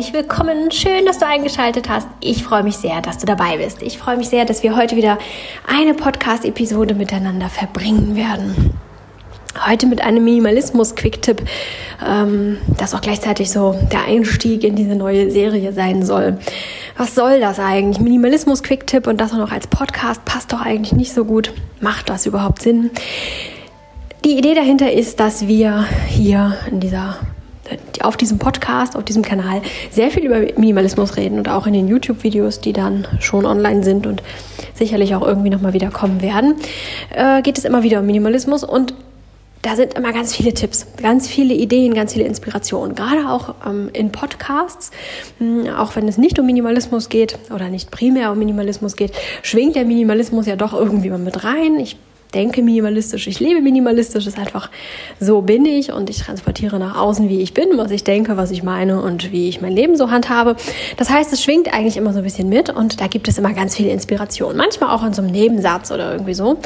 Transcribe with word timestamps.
herzlich 0.00 0.14
willkommen. 0.14 0.70
Schön, 0.70 1.04
dass 1.04 1.18
du 1.18 1.26
eingeschaltet 1.26 1.90
hast. 1.90 2.08
Ich 2.20 2.42
freue 2.42 2.62
mich 2.62 2.78
sehr, 2.78 3.02
dass 3.02 3.18
du 3.18 3.26
dabei 3.26 3.58
bist. 3.58 3.82
Ich 3.82 3.98
freue 3.98 4.16
mich 4.16 4.30
sehr, 4.30 4.46
dass 4.46 4.62
wir 4.62 4.74
heute 4.74 4.96
wieder 4.96 5.18
eine 5.68 5.92
Podcast-Episode 5.92 6.94
miteinander 6.94 7.50
verbringen 7.50 8.16
werden. 8.16 8.72
Heute 9.66 9.86
mit 9.86 10.00
einem 10.00 10.24
Minimalismus-Quick-Tipp, 10.24 11.42
ähm, 12.06 12.56
das 12.78 12.94
auch 12.94 13.02
gleichzeitig 13.02 13.50
so 13.50 13.76
der 13.92 14.06
Einstieg 14.06 14.64
in 14.64 14.74
diese 14.74 14.96
neue 14.96 15.30
Serie 15.30 15.74
sein 15.74 16.02
soll. 16.02 16.38
Was 16.96 17.14
soll 17.14 17.38
das 17.38 17.58
eigentlich? 17.58 18.00
Minimalismus-Quick-Tipp 18.00 19.06
und 19.06 19.20
das 19.20 19.34
auch 19.34 19.38
noch 19.38 19.52
als 19.52 19.66
Podcast 19.66 20.24
passt 20.24 20.50
doch 20.54 20.62
eigentlich 20.62 20.92
nicht 20.92 21.12
so 21.12 21.26
gut. 21.26 21.52
Macht 21.82 22.08
das 22.08 22.24
überhaupt 22.24 22.62
Sinn? 22.62 22.90
Die 24.24 24.38
Idee 24.38 24.54
dahinter 24.54 24.90
ist, 24.90 25.20
dass 25.20 25.46
wir 25.46 25.84
hier 26.08 26.56
in 26.70 26.80
dieser 26.80 27.18
auf 28.02 28.16
diesem 28.16 28.38
Podcast, 28.38 28.96
auf 28.96 29.04
diesem 29.04 29.22
Kanal 29.22 29.62
sehr 29.90 30.10
viel 30.10 30.24
über 30.24 30.40
Minimalismus 30.40 31.16
reden 31.16 31.38
und 31.38 31.48
auch 31.48 31.66
in 31.66 31.72
den 31.72 31.88
YouTube-Videos, 31.88 32.60
die 32.60 32.72
dann 32.72 33.06
schon 33.20 33.46
online 33.46 33.82
sind 33.84 34.06
und 34.06 34.22
sicherlich 34.74 35.14
auch 35.14 35.22
irgendwie 35.22 35.50
nochmal 35.50 35.72
wieder 35.72 35.90
kommen 35.90 36.22
werden, 36.22 36.54
äh, 37.14 37.42
geht 37.42 37.58
es 37.58 37.64
immer 37.64 37.82
wieder 37.82 38.00
um 38.00 38.06
Minimalismus 38.06 38.64
und 38.64 38.94
da 39.62 39.76
sind 39.76 39.94
immer 39.94 40.12
ganz 40.12 40.34
viele 40.34 40.54
Tipps, 40.54 40.86
ganz 41.02 41.28
viele 41.28 41.52
Ideen, 41.52 41.92
ganz 41.92 42.14
viele 42.14 42.24
Inspirationen. 42.24 42.94
Gerade 42.94 43.28
auch 43.28 43.54
ähm, 43.66 43.90
in 43.92 44.10
Podcasts, 44.10 44.90
hm, 45.38 45.68
auch 45.68 45.96
wenn 45.96 46.08
es 46.08 46.16
nicht 46.16 46.38
um 46.38 46.46
Minimalismus 46.46 47.10
geht 47.10 47.38
oder 47.54 47.68
nicht 47.68 47.90
primär 47.90 48.32
um 48.32 48.38
Minimalismus 48.38 48.96
geht, 48.96 49.12
schwingt 49.42 49.76
der 49.76 49.84
Minimalismus 49.84 50.46
ja 50.46 50.56
doch 50.56 50.72
irgendwie 50.72 51.10
mal 51.10 51.18
mit 51.18 51.44
rein. 51.44 51.78
Ich 51.78 51.98
denke 52.30 52.62
minimalistisch, 52.62 53.26
ich 53.26 53.40
lebe 53.40 53.60
minimalistisch, 53.60 54.26
ist 54.26 54.38
einfach 54.38 54.70
so 55.18 55.42
bin 55.42 55.64
ich 55.64 55.92
und 55.92 56.10
ich 56.10 56.18
transportiere 56.18 56.78
nach 56.78 56.96
außen, 56.96 57.28
wie 57.28 57.40
ich 57.40 57.54
bin, 57.54 57.76
was 57.76 57.90
ich 57.90 58.04
denke, 58.04 58.36
was 58.36 58.50
ich 58.50 58.62
meine 58.62 59.00
und 59.00 59.32
wie 59.32 59.48
ich 59.48 59.60
mein 59.60 59.72
Leben 59.72 59.96
so 59.96 60.10
handhabe. 60.10 60.56
Das 60.96 61.10
heißt, 61.10 61.32
es 61.32 61.42
schwingt 61.42 61.72
eigentlich 61.72 61.96
immer 61.96 62.12
so 62.12 62.18
ein 62.18 62.24
bisschen 62.24 62.48
mit 62.48 62.70
und 62.70 63.00
da 63.00 63.06
gibt 63.06 63.28
es 63.28 63.38
immer 63.38 63.52
ganz 63.52 63.76
viele 63.76 63.90
Inspirationen, 63.90 64.56
manchmal 64.56 64.90
auch 64.90 65.04
in 65.04 65.12
so 65.12 65.22
einem 65.22 65.30
Nebensatz 65.30 65.90
oder 65.90 66.12
irgendwie 66.12 66.34
so. 66.34 66.58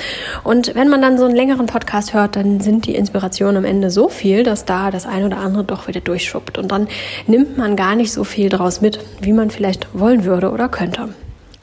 Und 0.42 0.74
wenn 0.74 0.88
man 0.88 1.02
dann 1.02 1.18
so 1.18 1.24
einen 1.24 1.36
längeren 1.36 1.66
Podcast 1.66 2.14
hört, 2.14 2.36
dann 2.36 2.60
sind 2.60 2.86
die 2.86 2.94
Inspirationen 2.94 3.56
am 3.56 3.64
Ende 3.64 3.90
so 3.90 4.08
viel, 4.08 4.42
dass 4.42 4.64
da 4.64 4.90
das 4.90 5.06
eine 5.06 5.26
oder 5.26 5.38
andere 5.38 5.64
doch 5.64 5.88
wieder 5.88 6.00
durchschuppt 6.00 6.58
und 6.58 6.70
dann 6.70 6.88
nimmt 7.26 7.56
man 7.56 7.76
gar 7.76 7.96
nicht 7.96 8.12
so 8.12 8.24
viel 8.24 8.48
draus 8.48 8.80
mit, 8.80 8.98
wie 9.20 9.32
man 9.32 9.50
vielleicht 9.50 9.88
wollen 9.92 10.24
würde 10.24 10.50
oder 10.50 10.68
könnte. 10.68 11.08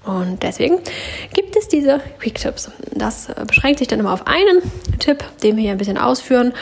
Und 0.03 0.41
deswegen 0.41 0.79
gibt 1.33 1.55
es 1.55 1.67
diese 1.67 2.01
Quick 2.19 2.35
Tips. 2.35 2.71
Das 2.93 3.29
äh, 3.29 3.45
beschränkt 3.45 3.79
sich 3.79 3.87
dann 3.87 3.99
immer 3.99 4.13
auf 4.13 4.25
einen 4.25 4.61
Tipp, 4.97 5.23
den 5.43 5.55
wir 5.55 5.63
hier 5.63 5.71
ein 5.71 5.77
bisschen 5.77 5.97
ausführen. 5.97 6.53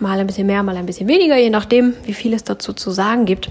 Mal 0.00 0.18
ein 0.18 0.26
bisschen 0.26 0.46
mehr, 0.46 0.62
mal 0.62 0.76
ein 0.76 0.86
bisschen 0.86 1.08
weniger, 1.08 1.36
je 1.36 1.50
nachdem, 1.50 1.94
wie 2.04 2.14
viel 2.14 2.32
es 2.32 2.44
dazu 2.44 2.72
zu 2.72 2.90
sagen 2.90 3.26
gibt. 3.26 3.50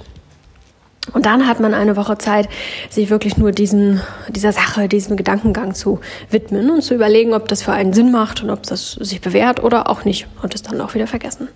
Und 1.13 1.27
dann 1.27 1.47
hat 1.47 1.59
man 1.59 1.75
eine 1.75 1.95
Woche 1.95 2.17
Zeit, 2.17 2.49
sich 2.89 3.11
wirklich 3.11 3.38
nur 3.38 3.51
diesen, 3.51 4.01
dieser 4.29 4.51
Sache, 4.51 4.88
diesem 4.88 5.16
Gedankengang 5.16 5.75
zu 5.75 5.99
widmen 6.31 6.71
und 6.71 6.81
zu 6.81 6.95
überlegen, 6.95 7.35
ob 7.35 7.47
das 7.47 7.61
für 7.61 7.73
einen 7.73 7.93
Sinn 7.93 8.11
macht 8.11 8.41
und 8.41 8.49
ob 8.49 8.63
das 8.63 8.93
sich 8.93 9.21
bewährt 9.21 9.63
oder 9.63 9.88
auch 9.89 10.03
nicht 10.03 10.25
und 10.41 10.55
es 10.55 10.63
dann 10.63 10.81
auch 10.81 10.95
wieder 10.95 11.05
vergessen. 11.05 11.47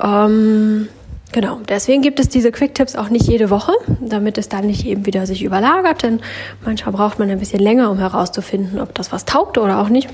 Ähm, 0.00 0.88
Genau, 1.32 1.60
deswegen 1.68 2.02
gibt 2.02 2.20
es 2.20 2.28
diese 2.28 2.52
Quick-Tipps 2.52 2.96
auch 2.96 3.10
nicht 3.10 3.26
jede 3.26 3.50
Woche, 3.50 3.72
damit 4.00 4.38
es 4.38 4.48
dann 4.48 4.66
nicht 4.66 4.86
eben 4.86 5.06
wieder 5.06 5.26
sich 5.26 5.42
überlagert, 5.42 6.02
denn 6.02 6.20
manchmal 6.64 6.94
braucht 6.94 7.18
man 7.18 7.28
ein 7.30 7.38
bisschen 7.38 7.60
länger, 7.60 7.90
um 7.90 7.98
herauszufinden, 7.98 8.80
ob 8.80 8.94
das 8.94 9.12
was 9.12 9.24
taugt 9.24 9.58
oder 9.58 9.80
auch 9.80 9.88
nicht. 9.88 10.08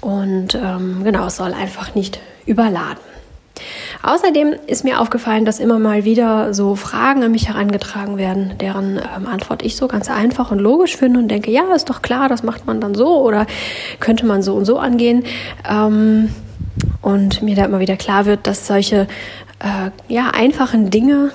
Und 0.00 0.54
ähm, 0.54 1.02
genau, 1.02 1.26
es 1.26 1.36
soll 1.36 1.54
einfach 1.54 1.94
nicht 1.94 2.20
überladen. 2.46 2.98
Außerdem 4.02 4.54
ist 4.66 4.84
mir 4.84 5.00
aufgefallen, 5.00 5.44
dass 5.44 5.60
immer 5.60 5.78
mal 5.78 6.04
wieder 6.04 6.52
so 6.52 6.74
Fragen 6.74 7.22
an 7.22 7.30
mich 7.30 7.48
herangetragen 7.48 8.18
werden, 8.18 8.58
deren 8.60 8.98
ähm, 8.98 9.26
Antwort 9.26 9.62
ich 9.62 9.76
so 9.76 9.86
ganz 9.88 10.10
einfach 10.10 10.50
und 10.50 10.58
logisch 10.58 10.96
finde 10.96 11.20
und 11.20 11.28
denke, 11.28 11.50
ja, 11.50 11.72
ist 11.74 11.88
doch 11.88 12.02
klar, 12.02 12.28
das 12.28 12.42
macht 12.42 12.66
man 12.66 12.80
dann 12.80 12.94
so 12.94 13.22
oder 13.22 13.46
könnte 14.00 14.26
man 14.26 14.42
so 14.42 14.54
und 14.54 14.64
so 14.64 14.78
angehen. 14.78 15.24
Ähm, 15.68 16.30
und 17.00 17.42
mir 17.42 17.54
da 17.54 17.64
immer 17.64 17.80
wieder 17.80 17.96
klar 17.96 18.26
wird, 18.26 18.46
dass 18.46 18.66
solche 18.66 19.06
äh, 19.64 19.90
ja, 20.12 20.30
einfachen 20.30 20.90
Dinge 20.90 21.32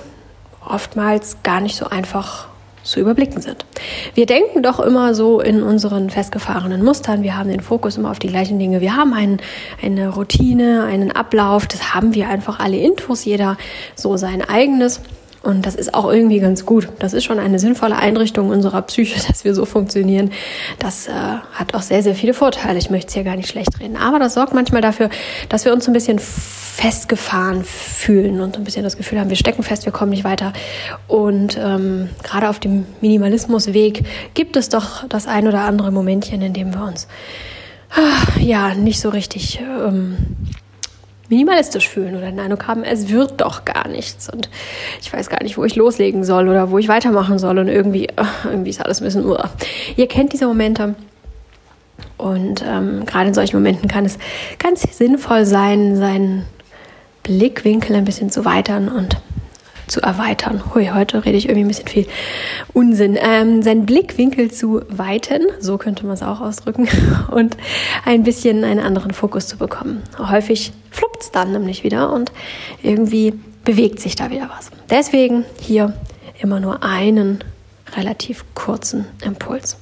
oftmals 0.64 1.42
gar 1.42 1.60
nicht 1.60 1.76
so 1.76 1.86
einfach 1.86 2.46
zu 2.82 2.98
überblicken 2.98 3.42
sind. 3.42 3.66
Wir 4.14 4.24
denken 4.24 4.62
doch 4.62 4.80
immer 4.80 5.14
so 5.14 5.40
in 5.40 5.62
unseren 5.62 6.08
festgefahrenen 6.08 6.82
Mustern, 6.82 7.22
wir 7.22 7.36
haben 7.36 7.50
den 7.50 7.60
Fokus 7.60 7.98
immer 7.98 8.10
auf 8.10 8.18
die 8.18 8.28
gleichen 8.28 8.58
Dinge, 8.58 8.80
wir 8.80 8.96
haben 8.96 9.12
einen, 9.12 9.38
eine 9.82 10.08
Routine, 10.08 10.84
einen 10.84 11.12
Ablauf, 11.12 11.66
das 11.66 11.92
haben 11.94 12.14
wir 12.14 12.28
einfach 12.28 12.58
alle 12.58 12.78
Infos, 12.78 13.24
jeder 13.24 13.58
so 13.96 14.16
sein 14.16 14.42
eigenes. 14.48 15.00
Und 15.42 15.64
das 15.64 15.74
ist 15.74 15.94
auch 15.94 16.12
irgendwie 16.12 16.38
ganz 16.38 16.66
gut. 16.66 16.88
Das 16.98 17.14
ist 17.14 17.24
schon 17.24 17.38
eine 17.38 17.58
sinnvolle 17.58 17.96
Einrichtung 17.96 18.50
unserer 18.50 18.82
Psyche, 18.82 19.20
dass 19.28 19.44
wir 19.44 19.54
so 19.54 19.64
funktionieren. 19.64 20.32
Das 20.78 21.08
äh, 21.08 21.12
hat 21.12 21.74
auch 21.74 21.82
sehr, 21.82 22.02
sehr 22.02 22.14
viele 22.14 22.34
Vorteile. 22.34 22.78
Ich 22.78 22.90
möchte 22.90 23.08
es 23.08 23.14
hier 23.14 23.24
gar 23.24 23.36
nicht 23.36 23.48
schlecht 23.48 23.80
reden. 23.80 23.96
Aber 23.96 24.18
das 24.18 24.34
sorgt 24.34 24.52
manchmal 24.52 24.82
dafür, 24.82 25.08
dass 25.48 25.64
wir 25.64 25.72
uns 25.72 25.86
ein 25.86 25.94
bisschen 25.94 26.18
festgefahren 26.18 27.64
fühlen 27.64 28.40
und 28.40 28.56
ein 28.56 28.64
bisschen 28.64 28.84
das 28.84 28.96
Gefühl 28.96 29.20
haben, 29.20 29.28
wir 29.28 29.36
stecken 29.36 29.62
fest, 29.62 29.84
wir 29.84 29.92
kommen 29.92 30.10
nicht 30.10 30.24
weiter. 30.24 30.52
Und 31.08 31.58
ähm, 31.58 32.08
gerade 32.22 32.48
auf 32.48 32.58
dem 32.58 32.86
Minimalismusweg 33.00 34.04
gibt 34.34 34.56
es 34.56 34.68
doch 34.68 35.06
das 35.08 35.26
ein 35.26 35.46
oder 35.46 35.62
andere 35.62 35.90
Momentchen, 35.90 36.40
in 36.42 36.52
dem 36.52 36.72
wir 36.72 36.84
uns 36.84 37.06
ah, 37.90 38.38
ja 38.40 38.74
nicht 38.74 39.00
so 39.00 39.10
richtig 39.10 39.60
ähm, 39.60 40.16
minimalistisch 41.30 41.88
fühlen 41.88 42.16
oder 42.16 42.26
den 42.26 42.40
Eindruck 42.40 42.66
haben, 42.66 42.82
es 42.82 43.08
wird 43.08 43.40
doch 43.40 43.64
gar 43.64 43.88
nichts 43.88 44.28
und 44.28 44.50
ich 45.00 45.12
weiß 45.12 45.30
gar 45.30 45.42
nicht, 45.42 45.56
wo 45.56 45.64
ich 45.64 45.76
loslegen 45.76 46.24
soll 46.24 46.48
oder 46.48 46.70
wo 46.70 46.78
ich 46.78 46.88
weitermachen 46.88 47.38
soll 47.38 47.58
und 47.58 47.68
irgendwie, 47.68 48.08
irgendwie 48.44 48.70
ist 48.70 48.80
alles 48.80 49.00
ein 49.00 49.04
bisschen, 49.04 49.24
uh. 49.24 49.38
ihr 49.96 50.08
kennt 50.08 50.32
diese 50.32 50.46
Momente. 50.46 50.94
Und 52.18 52.62
ähm, 52.66 53.06
gerade 53.06 53.28
in 53.28 53.34
solchen 53.34 53.56
Momenten 53.56 53.88
kann 53.88 54.04
es 54.04 54.18
ganz 54.58 54.82
sinnvoll 54.82 55.46
sein, 55.46 55.96
seinen 55.96 56.44
Blickwinkel 57.22 57.96
ein 57.96 58.04
bisschen 58.04 58.30
zu 58.30 58.44
weitern 58.44 58.88
und 58.88 59.16
zu 59.90 60.02
erweitern. 60.02 60.62
Hui, 60.74 60.90
heute 60.94 61.24
rede 61.24 61.36
ich 61.36 61.46
irgendwie 61.48 61.64
ein 61.64 61.68
bisschen 61.68 61.88
viel 61.88 62.06
Unsinn. 62.72 63.18
Ähm, 63.20 63.62
seinen 63.62 63.86
Blickwinkel 63.86 64.50
zu 64.50 64.82
weiten, 64.88 65.42
so 65.58 65.78
könnte 65.78 66.06
man 66.06 66.14
es 66.14 66.22
auch 66.22 66.40
ausdrücken, 66.40 66.88
und 67.30 67.56
ein 68.04 68.22
bisschen 68.22 68.64
einen 68.64 68.80
anderen 68.80 69.12
Fokus 69.12 69.48
zu 69.48 69.56
bekommen. 69.56 70.02
Häufig 70.18 70.72
fluppt 70.90 71.22
es 71.22 71.30
dann 71.30 71.52
nämlich 71.52 71.84
wieder 71.84 72.12
und 72.12 72.32
irgendwie 72.82 73.34
bewegt 73.64 74.00
sich 74.00 74.16
da 74.16 74.30
wieder 74.30 74.50
was. 74.56 74.70
Deswegen 74.88 75.44
hier 75.60 75.94
immer 76.40 76.60
nur 76.60 76.82
einen 76.82 77.44
relativ 77.96 78.44
kurzen 78.54 79.06
Impuls. 79.24 79.76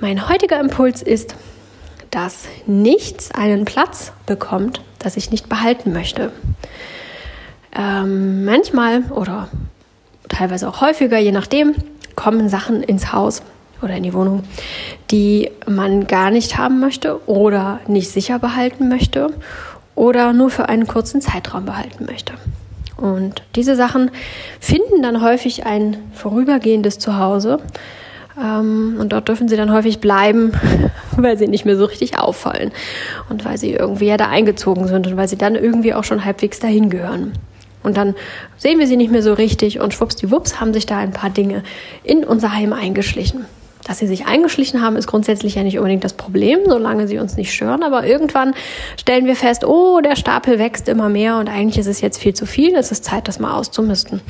Mein 0.00 0.28
heutiger 0.28 0.60
Impuls 0.60 1.02
ist, 1.02 1.34
dass 2.10 2.44
nichts 2.66 3.30
einen 3.32 3.64
Platz 3.64 4.12
bekommt, 4.26 4.80
das 4.98 5.16
ich 5.16 5.30
nicht 5.30 5.48
behalten 5.48 5.92
möchte. 5.92 6.32
Ähm, 7.76 8.44
manchmal 8.44 9.02
oder 9.10 9.48
teilweise 10.28 10.68
auch 10.68 10.80
häufiger, 10.80 11.18
je 11.18 11.32
nachdem, 11.32 11.74
kommen 12.14 12.48
Sachen 12.48 12.82
ins 12.82 13.12
Haus 13.12 13.42
oder 13.82 13.94
in 13.96 14.02
die 14.02 14.14
Wohnung, 14.14 14.44
die 15.10 15.50
man 15.66 16.06
gar 16.06 16.30
nicht 16.30 16.56
haben 16.56 16.80
möchte 16.80 17.26
oder 17.28 17.80
nicht 17.86 18.10
sicher 18.10 18.38
behalten 18.38 18.88
möchte 18.88 19.30
oder 19.94 20.32
nur 20.32 20.50
für 20.50 20.68
einen 20.68 20.86
kurzen 20.86 21.20
Zeitraum 21.20 21.66
behalten 21.66 22.06
möchte. 22.06 22.34
Und 22.96 23.42
diese 23.54 23.76
Sachen 23.76 24.10
finden 24.58 25.02
dann 25.02 25.22
häufig 25.22 25.66
ein 25.66 25.98
vorübergehendes 26.14 26.98
Zuhause. 26.98 27.58
Ähm, 28.42 28.96
und 28.98 29.12
dort 29.12 29.28
dürfen 29.28 29.48
sie 29.48 29.56
dann 29.56 29.72
häufig 29.72 30.00
bleiben, 30.00 30.52
weil 31.16 31.36
sie 31.36 31.48
nicht 31.48 31.66
mehr 31.66 31.76
so 31.76 31.84
richtig 31.84 32.18
auffallen 32.18 32.72
und 33.28 33.44
weil 33.44 33.58
sie 33.58 33.72
irgendwie 33.72 34.06
ja 34.06 34.16
da 34.16 34.28
eingezogen 34.28 34.88
sind 34.88 35.06
und 35.06 35.16
weil 35.16 35.28
sie 35.28 35.36
dann 35.36 35.56
irgendwie 35.56 35.94
auch 35.94 36.04
schon 36.04 36.24
halbwegs 36.24 36.58
dahin 36.58 36.88
gehören. 36.88 37.32
Und 37.86 37.96
dann 37.96 38.14
sehen 38.58 38.78
wir 38.78 38.86
sie 38.86 38.96
nicht 38.96 39.12
mehr 39.12 39.22
so 39.22 39.32
richtig 39.32 39.80
und 39.80 39.94
schwuppsdiwupps 39.94 40.60
haben 40.60 40.74
sich 40.74 40.86
da 40.86 40.98
ein 40.98 41.12
paar 41.12 41.30
Dinge 41.30 41.62
in 42.02 42.24
unser 42.24 42.52
Heim 42.52 42.72
eingeschlichen. 42.72 43.46
Dass 43.86 43.98
sie 43.98 44.08
sich 44.08 44.26
eingeschlichen 44.26 44.82
haben, 44.82 44.96
ist 44.96 45.06
grundsätzlich 45.06 45.54
ja 45.54 45.62
nicht 45.62 45.78
unbedingt 45.78 46.02
das 46.02 46.14
Problem, 46.14 46.58
solange 46.66 47.06
sie 47.06 47.18
uns 47.18 47.36
nicht 47.36 47.54
stören. 47.54 47.84
Aber 47.84 48.04
irgendwann 48.04 48.54
stellen 48.96 49.26
wir 49.26 49.36
fest, 49.36 49.64
oh, 49.64 50.00
der 50.00 50.16
Stapel 50.16 50.58
wächst 50.58 50.88
immer 50.88 51.08
mehr 51.08 51.36
und 51.36 51.48
eigentlich 51.48 51.78
ist 51.78 51.86
es 51.86 52.00
jetzt 52.00 52.18
viel 52.18 52.34
zu 52.34 52.46
viel. 52.46 52.74
Es 52.74 52.90
ist 52.90 53.04
Zeit, 53.04 53.28
das 53.28 53.38
mal 53.38 53.54
auszumisten. 53.54 54.20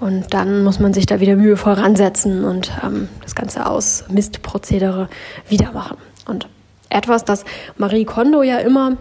Und 0.00 0.34
dann 0.34 0.62
muss 0.62 0.80
man 0.80 0.92
sich 0.92 1.06
da 1.06 1.18
wieder 1.20 1.36
mühevoll 1.36 1.72
ransetzen 1.72 2.44
und 2.44 2.70
ähm, 2.84 3.08
das 3.22 3.34
ganze 3.34 3.64
Ausmistprozedere 3.64 5.08
wieder 5.48 5.72
machen. 5.72 5.96
Und 6.26 6.46
etwas, 6.90 7.24
das 7.24 7.46
Marie 7.78 8.04
Kondo 8.04 8.42
ja 8.42 8.58
immer 8.58 8.98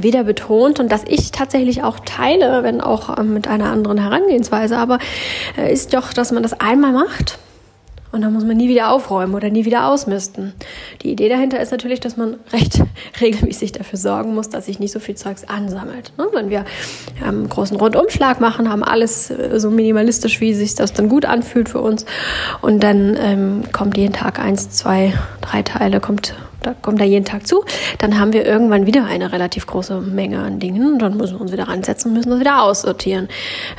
wieder 0.00 0.24
betont 0.24 0.80
und 0.80 0.90
dass 0.90 1.04
ich 1.06 1.30
tatsächlich 1.30 1.82
auch 1.82 2.00
teile, 2.00 2.62
wenn 2.62 2.80
auch 2.80 3.18
ähm, 3.18 3.34
mit 3.34 3.48
einer 3.48 3.70
anderen 3.70 3.98
Herangehensweise, 3.98 4.78
aber 4.78 4.98
äh, 5.56 5.72
ist 5.72 5.94
doch, 5.94 6.12
dass 6.12 6.32
man 6.32 6.42
das 6.42 6.58
einmal 6.60 6.92
macht 6.92 7.38
und 8.12 8.20
dann 8.20 8.32
muss 8.34 8.44
man 8.44 8.58
nie 8.58 8.68
wieder 8.68 8.90
aufräumen 8.90 9.34
oder 9.34 9.48
nie 9.48 9.64
wieder 9.64 9.88
ausmisten. 9.88 10.52
Die 11.00 11.10
Idee 11.10 11.30
dahinter 11.30 11.60
ist 11.60 11.72
natürlich, 11.72 11.98
dass 11.98 12.18
man 12.18 12.36
recht 12.52 12.82
regelmäßig 13.20 13.72
dafür 13.72 13.98
sorgen 13.98 14.34
muss, 14.34 14.50
dass 14.50 14.66
sich 14.66 14.78
nicht 14.78 14.92
so 14.92 15.00
viel 15.00 15.14
Zeugs 15.14 15.44
ansammelt. 15.44 16.12
Ne? 16.18 16.26
Wenn 16.32 16.50
wir 16.50 16.66
einen 17.24 17.48
großen 17.48 17.76
Rundumschlag 17.76 18.40
machen, 18.40 18.70
haben 18.70 18.84
alles 18.84 19.30
äh, 19.30 19.58
so 19.58 19.70
minimalistisch, 19.70 20.40
wie 20.40 20.52
sich 20.54 20.74
das 20.74 20.92
dann 20.92 21.08
gut 21.08 21.24
anfühlt 21.24 21.70
für 21.70 21.80
uns 21.80 22.04
und 22.60 22.82
dann 22.82 23.16
ähm, 23.18 23.62
kommt 23.72 23.96
jeden 23.96 24.12
Tag 24.12 24.38
eins, 24.38 24.70
zwei, 24.70 25.14
drei 25.40 25.62
Teile, 25.62 26.00
kommt 26.00 26.34
da 26.62 26.74
kommt 26.80 27.00
da 27.00 27.04
jeden 27.04 27.24
Tag 27.24 27.46
zu, 27.46 27.64
dann 27.98 28.18
haben 28.18 28.32
wir 28.32 28.44
irgendwann 28.46 28.86
wieder 28.86 29.04
eine 29.04 29.32
relativ 29.32 29.66
große 29.66 30.00
Menge 30.00 30.38
an 30.38 30.58
Dingen 30.58 30.94
und 30.94 30.98
dann 31.00 31.16
müssen 31.16 31.36
wir 31.36 31.40
uns 31.40 31.52
wieder 31.52 31.68
ransetzen 31.68 32.10
und 32.10 32.16
müssen 32.16 32.30
das 32.30 32.40
wieder 32.40 32.62
aussortieren. 32.62 33.28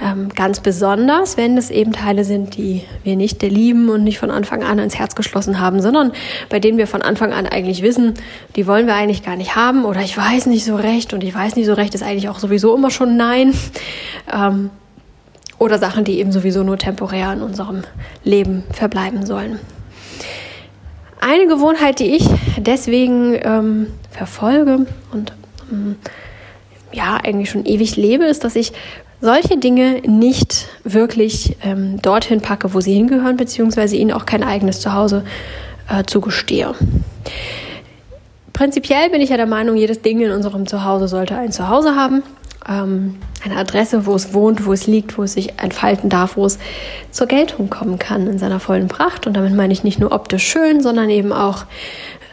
Ähm, 0.03 0.30
ganz 0.30 0.59
besonders, 0.59 1.38
wenn 1.38 1.57
es 1.57 1.69
eben 1.69 1.94
Teile 1.94 2.24
sind, 2.24 2.57
die 2.57 2.83
wir 3.03 3.15
nicht 3.15 3.41
lieben 3.41 3.89
und 3.89 4.03
nicht 4.03 4.19
von 4.19 4.31
Anfang 4.31 4.63
an 4.63 4.80
ins 4.80 4.97
Herz 4.97 5.15
geschlossen 5.15 5.59
haben, 5.59 5.81
sondern 5.81 6.12
bei 6.50 6.59
denen 6.59 6.77
wir 6.77 6.88
von 6.88 7.01
Anfang 7.01 7.33
an 7.33 7.45
eigentlich 7.45 7.81
wissen, 7.81 8.13
die 8.56 8.68
wollen 8.68 8.88
wir 8.88 8.95
eigentlich 8.95 9.24
gar 9.24 9.36
nicht 9.36 9.56
haben 9.56 9.86
oder 9.86 10.01
ich 10.01 10.18
weiß 10.18 10.45
nicht 10.47 10.65
so 10.65 10.75
recht 10.75 11.13
und 11.13 11.24
ich 11.24 11.33
weiß 11.33 11.56
nicht 11.56 11.65
so 11.65 11.74
recht 11.74 11.95
ist 11.95 12.03
eigentlich 12.03 12.29
auch 12.29 12.39
sowieso 12.39 12.75
immer 12.75 12.89
schon 12.89 13.18
Nein. 13.18 13.53
Ähm, 14.31 14.69
oder 15.59 15.79
Sachen, 15.79 16.03
die 16.03 16.19
eben 16.19 16.31
sowieso 16.31 16.63
nur 16.63 16.77
temporär 16.77 17.33
in 17.33 17.41
unserem 17.41 17.83
Leben 18.24 18.63
verbleiben 18.71 19.25
sollen. 19.25 19.59
Eine 21.25 21.48
Gewohnheit, 21.48 22.00
die 22.00 22.16
ich 22.16 22.28
deswegen 22.58 23.40
ähm, 23.44 23.88
verfolge 24.12 24.86
und 25.14 25.31
ähm, 25.72 25.96
ja 26.92 27.16
eigentlich 27.16 27.50
schon 27.50 27.66
ewig 27.66 27.96
lebe, 27.96 28.25
ist, 28.25 28.44
dass 28.44 28.58
ich 28.58 28.74
solche 29.22 29.58
Dinge 29.58 30.02
nicht 30.06 30.68
wirklich 30.84 31.56
ähm, 31.64 32.02
dorthin 32.02 32.42
packe, 32.42 32.74
wo 32.74 32.81
sie 32.81 32.94
hingehören, 32.94 33.38
beziehungsweise 33.38 33.96
ihnen 33.96 34.12
auch 34.12 34.25
kein 34.25 34.44
eigenes 34.44 34.81
Zuhause 34.81 35.24
äh, 35.90 36.04
zugestehe. 36.04 36.75
Prinzipiell 38.52 39.10
bin 39.10 39.22
ich 39.22 39.30
ja 39.30 39.38
der 39.38 39.46
Meinung, 39.46 39.78
jedes 39.78 40.02
Ding 40.02 40.20
in 40.20 40.31
unserem 40.31 40.68
Zuhause 40.68 41.08
sollte 41.08 41.38
ein 41.38 41.54
Zuhause 41.54 41.96
haben 41.96 42.22
ähm, 42.68 43.15
eine 43.44 43.57
Adresse, 43.57 44.06
wo 44.06 44.15
es 44.15 44.33
wohnt, 44.33 44.65
wo 44.65 44.74
es 44.74 44.88
liegt, 44.88 45.18
wo 45.18 45.24
es 45.24 45.33
sich 45.33 45.60
entfalten 45.60 46.10
darf, 46.10 46.38
wo 46.38 46.45
es 46.45 46.60
zur 47.12 47.27
Geltung 47.27 47.69
kommen 47.69 48.00
kann 48.00 48.27
in 48.27 48.39
seiner 48.39 48.60
vollen 48.60 48.88
Pracht. 48.88 49.27
Und 49.27 49.36
damit 49.36 49.54
meine 49.54 49.74
ich 49.74 49.83
nicht 49.83 50.00
nur 50.00 50.12
optisch 50.12 50.48
schön, 50.48 50.81
sondern 50.81 51.10
eben 51.10 51.33
auch 51.33 51.65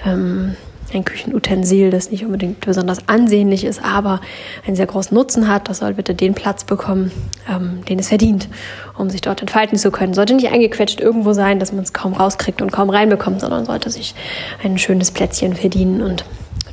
ähm, 0.04 0.56
ein 0.92 1.04
Küchenutensil, 1.04 1.90
das 1.90 2.10
nicht 2.10 2.24
unbedingt 2.24 2.60
besonders 2.60 3.08
ansehnlich 3.08 3.64
ist, 3.64 3.82
aber 3.82 4.20
einen 4.66 4.76
sehr 4.76 4.86
großen 4.86 5.14
Nutzen 5.14 5.48
hat. 5.48 5.68
Das 5.68 5.78
soll 5.78 5.94
bitte 5.94 6.14
den 6.14 6.34
Platz 6.34 6.64
bekommen, 6.64 7.12
ähm, 7.48 7.84
den 7.88 7.98
es 7.98 8.08
verdient, 8.08 8.48
um 8.96 9.10
sich 9.10 9.20
dort 9.20 9.40
entfalten 9.40 9.78
zu 9.78 9.90
können. 9.90 10.14
Sollte 10.14 10.34
nicht 10.34 10.50
eingequetscht 10.50 11.00
irgendwo 11.00 11.32
sein, 11.32 11.58
dass 11.58 11.72
man 11.72 11.84
es 11.84 11.92
kaum 11.92 12.12
rauskriegt 12.12 12.62
und 12.62 12.72
kaum 12.72 12.90
reinbekommt, 12.90 13.40
sondern 13.40 13.64
sollte 13.64 13.90
sich 13.90 14.14
ein 14.62 14.78
schönes 14.78 15.10
Plätzchen 15.10 15.54
verdienen 15.54 16.02
und 16.02 16.24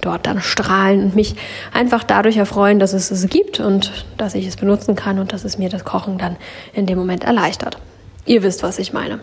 dort 0.02 0.26
dann 0.28 0.42
strahlen 0.42 1.04
und 1.04 1.16
mich 1.16 1.36
einfach 1.74 2.04
dadurch 2.04 2.38
erfreuen, 2.38 2.80
dass 2.80 2.94
es 2.94 3.12
es 3.12 3.28
gibt 3.28 3.60
und 3.60 4.06
dass 4.18 4.36
ich 4.36 4.48
es 4.48 4.56
benutzen 4.56 4.96
kann 4.96 5.20
und 5.20 5.34
dass 5.34 5.44
es 5.44 5.58
mir 5.58 5.70
das 5.70 5.86
Kochen 5.86 6.18
dann 6.18 6.38
in 6.74 6.86
dem 6.86 6.98
Moment 6.98 7.24
erleichtert. 7.24 7.78
Ihr 8.26 8.44
wisst, 8.44 8.64
was 8.64 8.80
ich 8.80 8.94
meine. 8.94 9.20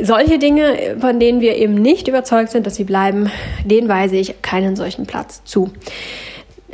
Solche 0.00 0.38
Dinge, 0.38 0.96
von 1.00 1.18
denen 1.18 1.40
wir 1.40 1.56
eben 1.56 1.74
nicht 1.74 2.06
überzeugt 2.06 2.50
sind, 2.50 2.66
dass 2.66 2.74
sie 2.74 2.84
bleiben, 2.84 3.30
denen 3.64 3.88
weise 3.88 4.16
ich 4.16 4.42
keinen 4.42 4.76
solchen 4.76 5.06
Platz 5.06 5.42
zu. 5.44 5.70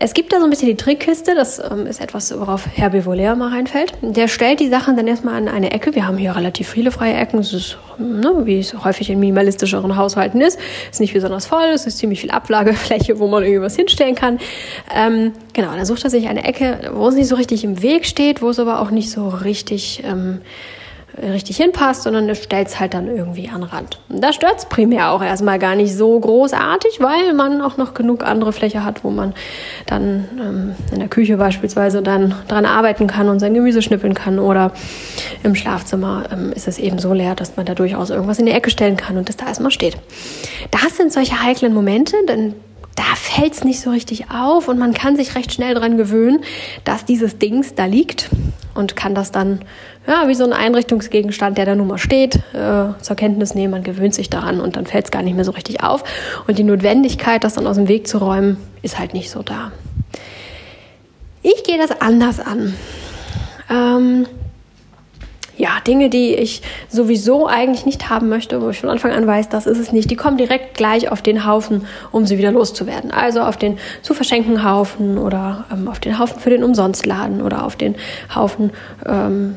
Es 0.05 0.15
gibt 0.15 0.33
da 0.33 0.41
so 0.41 0.45
ein 0.45 0.51
bisschen 0.51 0.67
die 0.67 0.75
Trickkiste, 0.75 1.37
das 1.37 1.61
ähm, 1.61 1.87
ist 1.87 2.01
etwas, 2.01 2.37
worauf 2.37 2.67
Herr 2.75 2.91
Bevolea 2.91 3.37
mal 3.37 3.51
reinfällt. 3.51 3.93
Der 4.03 4.27
stellt 4.27 4.59
die 4.59 4.69
Sachen 4.69 4.97
dann 4.97 5.07
erstmal 5.07 5.37
an 5.37 5.47
eine 5.47 5.71
Ecke. 5.71 5.95
Wir 5.95 6.09
haben 6.09 6.19
hier 6.19 6.35
relativ 6.35 6.71
viele 6.71 6.91
freie 6.91 7.15
Ecken. 7.15 7.39
Es 7.39 7.53
ist, 7.53 7.79
ne, 7.99 8.41
wie 8.43 8.59
es 8.59 8.75
häufig 8.83 9.11
in 9.11 9.21
minimalistischeren 9.21 9.97
Haushalten 9.97 10.41
ist. 10.41 10.59
Es 10.87 10.97
ist 10.97 11.01
nicht 11.01 11.13
besonders 11.13 11.47
voll, 11.47 11.67
es 11.73 11.87
ist 11.87 11.99
ziemlich 11.99 12.21
viel 12.21 12.33
Ablagefläche, 12.33 13.21
wo 13.21 13.29
man 13.29 13.45
irgendwas 13.45 13.77
hinstellen 13.77 14.17
kann. 14.17 14.41
Ähm, 14.93 15.35
genau, 15.53 15.69
dann 15.69 15.87
sucht 15.87 16.03
er 16.03 16.11
sich 16.11 16.27
eine 16.27 16.43
Ecke, 16.43 16.91
wo 16.95 17.07
es 17.07 17.15
nicht 17.15 17.29
so 17.29 17.37
richtig 17.37 17.63
im 17.63 17.81
Weg 17.81 18.05
steht, 18.05 18.43
wo 18.43 18.51
es 18.51 18.59
aber 18.59 18.81
auch 18.81 18.91
nicht 18.91 19.09
so 19.09 19.29
richtig... 19.29 20.03
Ähm, 20.05 20.41
richtig 21.21 21.59
hinpasst, 21.59 22.03
sondern 22.03 22.27
du 22.27 22.35
stellst 22.35 22.81
halt 22.81 22.95
dann 22.95 23.07
irgendwie 23.07 23.49
an 23.49 23.63
Rand. 23.63 23.99
Und 24.09 24.23
da 24.23 24.33
stört 24.33 24.59
es 24.59 24.67
primär 24.67 25.11
auch 25.11 25.23
erstmal 25.23 25.59
gar 25.59 25.75
nicht 25.75 25.95
so 25.95 26.19
großartig, 26.19 27.01
weil 27.01 27.35
man 27.35 27.61
auch 27.61 27.77
noch 27.77 27.95
genug 27.95 28.25
andere 28.25 28.53
Fläche 28.53 28.85
hat, 28.85 29.05
wo 29.05 29.11
man 29.11 29.35
dann 29.87 30.29
ähm, 30.41 30.75
in 30.91 31.01
der 31.01 31.09
Küche 31.09 31.37
beispielsweise 31.37 32.03
dann 32.03 32.35
dran 32.49 32.65
arbeiten 32.65 33.07
kann 33.07 33.29
und 33.29 33.41
sein 33.41 33.55
Gemüse 33.55 33.83
schnippeln 33.83 34.15
kann 34.15 34.39
oder 34.39 34.73
im 35.43 35.55
Schlafzimmer 35.55 36.25
ähm, 36.33 36.53
ist 36.53 36.69
es 36.69 36.79
eben 36.79 36.99
so 36.99 37.13
leer, 37.13 37.35
dass 37.35 37.57
man 37.57 37.67
da 37.67 37.75
durchaus 37.75 38.11
irgendwas 38.11 38.39
in 38.39 38.47
die 38.47 38.53
Ecke 38.53 38.71
stellen 38.71 38.97
kann 38.97 39.17
und 39.17 39.29
das 39.29 39.37
da 39.37 39.47
erstmal 39.47 39.71
steht. 39.71 39.97
Das 40.71 40.97
sind 40.97 41.13
solche 41.13 41.43
heiklen 41.43 41.75
Momente, 41.75 42.17
denn 42.29 42.55
da 42.95 43.17
fällt 43.17 43.55
es 43.55 43.65
nicht 43.65 43.81
so 43.81 43.91
richtig 43.91 44.31
auf 44.31 44.69
und 44.69 44.79
man 44.79 44.93
kann 44.93 45.17
sich 45.17 45.35
recht 45.35 45.53
schnell 45.53 45.75
dran 45.75 45.97
gewöhnen, 45.97 46.45
dass 46.85 47.05
dieses 47.05 47.39
Dings 47.39 47.75
da 47.75 47.87
liegt 47.87 48.29
und 48.75 48.97
kann 48.97 49.15
das 49.15 49.33
dann 49.33 49.61
ja, 50.07 50.27
wie 50.27 50.35
so 50.35 50.45
ein 50.45 50.53
Einrichtungsgegenstand, 50.53 51.59
der 51.59 51.67
da 51.67 51.75
nun 51.77 51.87
mal 51.87 51.99
steht, 51.99 52.37
äh, 52.55 53.01
zur 53.01 53.17
Kenntnis 53.17 53.55
nehmen. 53.55 53.71
Man 53.71 53.83
gewöhnt 53.85 54.15
sich 54.15 54.31
daran 54.31 54.61
und 54.61 54.77
dann 54.77 54.87
fällt 54.87 55.07
es 55.07 55.11
gar 55.11 55.23
nicht 55.23 55.35
mehr 55.35 55.45
so 55.45 55.53
richtig 55.53 55.83
auf. 55.85 56.03
Und 56.49 56.59
die 56.59 56.65
Notwendigkeit, 56.65 57.45
das 57.45 57.55
dann 57.55 57.67
aus 57.67 57.77
dem 57.77 57.89
Weg 57.89 58.09
zu 58.09 58.19
räumen, 58.19 58.57
ist 58.83 58.99
halt 58.99 59.15
nicht 59.15 59.31
so 59.31 59.43
da. 59.43 59.71
Ich 61.43 61.63
gehe 61.65 61.79
das 61.79 62.01
anders 62.01 62.41
an. 62.41 62.75
Ähm, 63.71 64.27
ja, 65.57 65.71
Dinge, 65.87 66.09
die 66.09 66.35
ich 66.35 66.63
sowieso 66.89 67.47
eigentlich 67.47 67.85
nicht 67.85 68.09
haben 68.09 68.29
möchte, 68.29 68.63
wo 68.63 68.71
ich 68.71 68.81
von 68.81 68.91
Anfang 68.91 69.13
an 69.13 69.27
weiß, 69.27 69.49
das 69.49 69.67
ist 69.67 69.79
es 69.79 69.93
nicht, 69.93 70.11
die 70.11 70.17
kommen 70.17 70.37
direkt 70.37 70.75
gleich 70.77 71.11
auf 71.11 71.23
den 71.23 71.47
Haufen, 71.47 71.87
um 72.11 72.27
sie 72.27 72.39
wieder 72.39 72.53
loszuwerden. 72.53 73.11
Also 73.11 73.43
auf 73.43 73.57
den 73.57 73.79
zu 74.03 74.15
verschenken 74.15 74.65
Haufen 74.65 75.19
oder 75.19 75.65
ähm, 75.73 75.89
auf 75.89 76.01
den 76.01 76.19
Haufen 76.19 76.41
für 76.41 76.51
den 76.51 76.65
Umsonstladen 76.65 77.43
oder 77.43 77.65
auf 77.65 77.77
den 77.77 77.97
Haufen 78.35 78.71
ähm, 79.07 79.57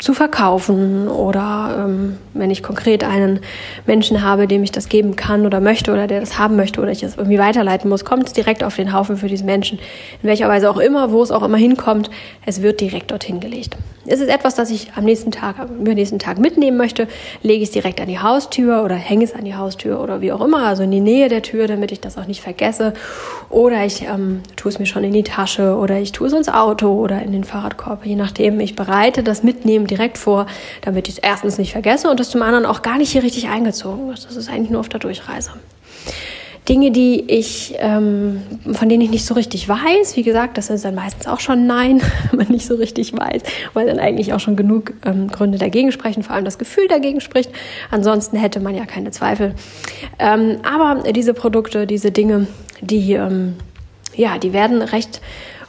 zu 0.00 0.14
verkaufen 0.14 1.08
oder 1.08 1.84
ähm, 1.84 2.16
wenn 2.32 2.50
ich 2.50 2.62
konkret 2.62 3.04
einen 3.04 3.40
Menschen 3.86 4.22
habe, 4.22 4.46
dem 4.46 4.62
ich 4.62 4.72
das 4.72 4.88
geben 4.88 5.14
kann 5.14 5.46
oder 5.46 5.60
möchte 5.60 5.92
oder 5.92 6.06
der 6.06 6.20
das 6.20 6.38
haben 6.38 6.56
möchte 6.56 6.80
oder 6.80 6.90
ich 6.90 7.02
es 7.02 7.16
irgendwie 7.16 7.38
weiterleiten 7.38 7.88
muss, 7.88 8.04
kommt 8.04 8.26
es 8.26 8.32
direkt 8.32 8.64
auf 8.64 8.76
den 8.76 8.92
Haufen 8.92 9.16
für 9.18 9.28
diesen 9.28 9.46
Menschen. 9.46 9.78
In 10.22 10.28
welcher 10.28 10.48
Weise 10.48 10.70
auch 10.70 10.78
immer, 10.78 11.12
wo 11.12 11.22
es 11.22 11.30
auch 11.30 11.42
immer 11.42 11.58
hinkommt, 11.58 12.10
es 12.46 12.62
wird 12.62 12.80
direkt 12.80 13.10
dorthin 13.10 13.40
gelegt. 13.40 13.76
Ist 14.06 14.22
es 14.22 14.28
etwas, 14.28 14.54
das 14.54 14.70
ich 14.70 14.92
am 14.96 15.04
nächsten 15.04 15.30
Tag, 15.30 15.58
am 15.58 15.80
übernächsten 15.80 16.18
Tag 16.18 16.38
mitnehmen 16.38 16.78
möchte, 16.78 17.06
lege 17.42 17.62
ich 17.62 17.68
es 17.68 17.70
direkt 17.72 18.00
an 18.00 18.08
die 18.08 18.18
Haustür 18.18 18.82
oder 18.82 18.94
hänge 18.94 19.24
es 19.24 19.34
an 19.34 19.44
die 19.44 19.54
Haustür 19.54 20.00
oder 20.00 20.22
wie 20.22 20.32
auch 20.32 20.40
immer, 20.40 20.64
also 20.64 20.82
in 20.82 20.90
die 20.90 21.00
Nähe 21.00 21.28
der 21.28 21.42
Tür, 21.42 21.66
damit 21.66 21.92
ich 21.92 22.00
das 22.00 22.16
auch 22.16 22.26
nicht 22.26 22.40
vergesse. 22.40 22.94
Oder 23.50 23.84
ich 23.84 24.02
ähm, 24.02 24.40
tue 24.56 24.70
es 24.70 24.78
mir 24.78 24.86
schon 24.86 25.04
in 25.04 25.12
die 25.12 25.22
Tasche 25.22 25.76
oder 25.76 25.98
ich 25.98 26.12
tue 26.12 26.28
es 26.28 26.32
ins 26.32 26.48
Auto 26.48 26.88
oder 26.94 27.20
in 27.20 27.32
den 27.32 27.44
Fahrradkorb, 27.44 28.06
je 28.06 28.16
nachdem. 28.16 28.58
Ich 28.60 28.74
bereite 28.74 29.22
das 29.22 29.42
Mitnehmen 29.42 29.86
direkt 29.86 30.16
vor, 30.16 30.46
damit 30.80 31.06
ich 31.06 31.18
es 31.18 31.20
erstens 31.20 31.58
nicht 31.58 31.72
vergesse 31.72 32.08
und 32.08 32.18
das 32.20 32.30
zum 32.30 32.40
anderen 32.40 32.64
auch 32.64 32.80
gar 32.80 32.96
nicht 32.96 33.12
hier 33.12 33.22
richtig 33.22 33.48
eingezogen 33.48 34.10
ist. 34.12 34.24
Das 34.24 34.36
ist 34.36 34.48
eigentlich 34.48 34.70
nur 34.70 34.80
auf 34.80 34.88
der 34.88 35.00
Durchreise. 35.00 35.50
Dinge, 36.68 36.90
die 36.90 37.24
ich, 37.26 37.74
ähm, 37.78 38.42
von 38.72 38.88
denen 38.88 39.02
ich 39.02 39.10
nicht 39.10 39.24
so 39.24 39.34
richtig 39.34 39.68
weiß. 39.68 40.16
Wie 40.16 40.22
gesagt, 40.22 40.58
das 40.58 40.70
ist 40.70 40.84
dann 40.84 40.94
meistens 40.94 41.26
auch 41.26 41.40
schon 41.40 41.66
Nein, 41.66 42.00
wenn 42.30 42.38
man 42.38 42.48
nicht 42.48 42.66
so 42.66 42.74
richtig 42.76 43.16
weiß, 43.16 43.42
weil 43.74 43.86
dann 43.86 43.98
eigentlich 43.98 44.32
auch 44.32 44.40
schon 44.40 44.56
genug 44.56 44.92
ähm, 45.04 45.28
Gründe 45.28 45.58
dagegen 45.58 45.90
sprechen, 45.90 46.22
vor 46.22 46.36
allem 46.36 46.44
das 46.44 46.58
Gefühl 46.58 46.86
dagegen 46.88 47.20
spricht. 47.20 47.50
Ansonsten 47.90 48.36
hätte 48.36 48.60
man 48.60 48.74
ja 48.74 48.84
keine 48.84 49.10
Zweifel. 49.10 49.54
Ähm, 50.18 50.58
aber 50.62 51.02
diese 51.12 51.34
Produkte, 51.34 51.86
diese 51.86 52.10
Dinge, 52.10 52.46
die, 52.80 53.14
ähm, 53.14 53.54
ja, 54.14 54.38
die 54.38 54.52
werden 54.52 54.82
recht 54.82 55.20